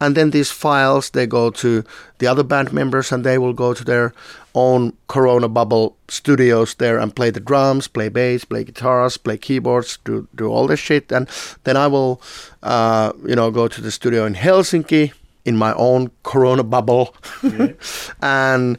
And 0.00 0.16
then 0.16 0.30
these 0.30 0.50
files, 0.50 1.10
they 1.10 1.26
go 1.26 1.50
to 1.50 1.84
the 2.18 2.26
other 2.26 2.42
band 2.42 2.72
members 2.72 3.12
and 3.12 3.24
they 3.24 3.38
will 3.38 3.52
go 3.52 3.74
to 3.74 3.84
their 3.84 4.12
own 4.54 4.92
Corona 5.08 5.48
Bubble 5.48 5.96
studios 6.08 6.74
there 6.74 6.98
and 6.98 7.14
play 7.14 7.30
the 7.30 7.40
drums, 7.40 7.88
play 7.88 8.08
bass, 8.08 8.44
play 8.44 8.64
guitars, 8.64 9.16
play 9.16 9.36
keyboards, 9.36 9.98
do, 10.04 10.28
do 10.34 10.46
all 10.46 10.66
this 10.66 10.80
shit. 10.80 11.10
And 11.10 11.28
then 11.64 11.76
I 11.76 11.86
will, 11.88 12.22
uh, 12.62 13.12
you 13.26 13.34
know, 13.34 13.50
go 13.50 13.68
to 13.68 13.80
the 13.80 13.90
studio 13.90 14.24
in 14.24 14.34
Helsinki 14.34 15.12
in 15.44 15.56
my 15.56 15.74
own 15.74 16.10
Corona 16.22 16.62
Bubble 16.62 17.14
yeah. 17.42 17.72
and 18.22 18.78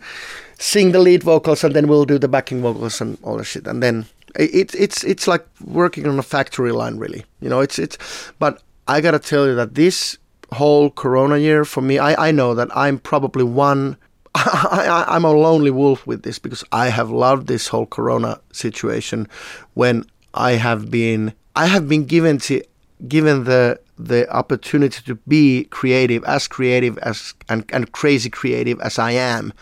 sing 0.57 0.93
the 0.93 0.99
lead 0.99 1.23
vocals 1.23 1.63
and 1.63 1.75
then 1.75 1.88
we'll 1.88 2.05
do 2.05 2.17
the 2.17 2.27
backing 2.27 2.61
vocals 2.61 3.01
and 3.01 3.17
all 3.21 3.38
that 3.38 3.43
shit. 3.45 3.67
And 3.67 3.83
then 3.83 4.05
it's 4.38 4.76
it's 4.76 5.04
it's 5.04 5.28
like 5.28 5.45
working 5.63 6.08
on 6.08 6.19
a 6.19 6.24
factory 6.24 6.71
line 6.71 6.98
really 6.98 7.24
you 7.41 7.50
know 7.50 7.60
it's 7.60 7.80
it's 7.80 7.98
but 8.39 8.62
i 8.88 9.02
gotta 9.02 9.19
tell 9.19 9.48
you 9.48 9.56
that 9.56 9.76
this 9.76 10.17
whole 10.52 10.89
corona 10.89 11.38
year 11.38 11.65
for 11.65 11.82
me 11.82 11.98
i 11.98 12.28
i 12.28 12.32
know 12.32 12.54
that 12.54 12.67
i'm 12.76 13.00
probably 13.00 13.43
one 13.43 13.98
I, 14.36 15.06
I, 15.08 15.15
am 15.15 15.24
a 15.24 15.32
lonely 15.32 15.71
wolf 15.71 16.06
with 16.06 16.24
this 16.24 16.39
because 16.39 16.62
I 16.74 16.89
have 16.89 17.10
loved 17.10 17.48
this 17.48 17.69
whole 17.69 17.86
Corona 17.86 18.41
situation. 18.52 19.30
When 19.76 20.04
I 20.34 20.54
have 20.54 20.91
been, 20.91 21.34
I 21.56 21.67
have 21.67 21.88
been 21.88 22.04
given 22.04 22.39
to, 22.39 22.62
given 23.08 23.45
the 23.45 23.80
the 23.98 24.30
opportunity 24.30 25.02
to 25.06 25.15
be 25.26 25.63
creative, 25.71 26.21
as 26.26 26.50
creative 26.50 26.98
as 26.98 27.34
and, 27.48 27.63
and 27.71 27.93
crazy 27.93 28.30
creative 28.30 28.78
as 28.82 29.00
I 29.00 29.12
am, 29.12 29.54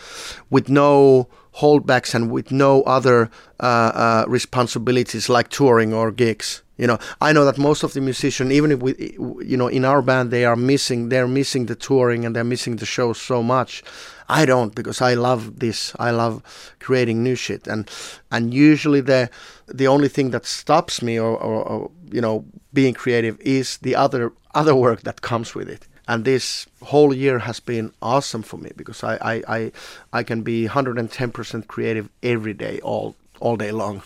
with 0.50 0.70
no 0.70 1.28
holdbacks 1.58 2.16
and 2.16 2.32
with 2.32 2.52
no 2.52 2.82
other 2.84 3.30
uh, 3.60 3.64
uh, 3.64 4.26
responsibilities 4.28 5.30
like 5.30 5.50
touring 5.50 5.94
or 5.94 6.12
gigs. 6.12 6.62
You 6.78 6.88
know, 6.88 6.98
I 7.22 7.34
know 7.34 7.46
that 7.46 7.60
most 7.60 7.84
of 7.84 7.94
the 7.94 8.02
musicians, 8.02 8.52
even 8.52 8.72
if 8.72 8.80
we, 8.80 9.16
you 9.46 9.56
know, 9.56 9.68
in 9.68 9.86
our 9.86 10.02
band, 10.02 10.32
they 10.32 10.44
are 10.44 10.56
missing, 10.56 11.10
they're 11.10 11.28
missing 11.28 11.68
the 11.68 11.76
touring 11.76 12.26
and 12.26 12.36
they're 12.36 12.44
missing 12.44 12.78
the 12.78 12.86
shows 12.86 13.22
so 13.22 13.44
much. 13.44 13.84
I 14.28 14.46
don't 14.46 14.74
because 14.74 15.00
I 15.00 15.14
love 15.14 15.60
this. 15.60 15.94
I 16.00 16.10
love 16.10 16.42
creating 16.80 17.22
new 17.22 17.36
shit, 17.36 17.68
and 17.68 17.90
and 18.32 18.54
usually 18.54 19.02
the 19.02 19.30
the 19.68 19.88
only 19.88 20.08
thing 20.08 20.32
that 20.32 20.46
stops 20.46 21.02
me 21.02 21.20
or, 21.20 21.38
or, 21.38 21.64
or 21.64 21.92
you 22.12 22.22
know 22.22 22.46
being 22.74 22.96
creative 22.96 23.40
is 23.42 23.78
the 23.80 23.96
other 23.96 24.32
other 24.56 24.76
work 24.76 25.02
that 25.02 25.22
comes 25.22 25.54
with 25.54 25.70
it 25.70 25.88
and 26.08 26.26
this 26.26 26.68
whole 26.82 27.14
year 27.14 27.40
has 27.40 27.60
been 27.60 27.94
awesome 28.02 28.44
for 28.44 28.58
me 28.58 28.72
because 28.76 29.04
I 29.04 29.16
I, 29.22 29.44
I, 29.48 29.72
I 30.12 30.24
can 30.24 30.42
be 30.42 30.68
110% 30.68 31.68
creative 31.68 32.10
every 32.22 32.54
day 32.54 32.80
all 32.82 33.16
all 33.40 33.58
day 33.58 33.72
long 33.72 34.04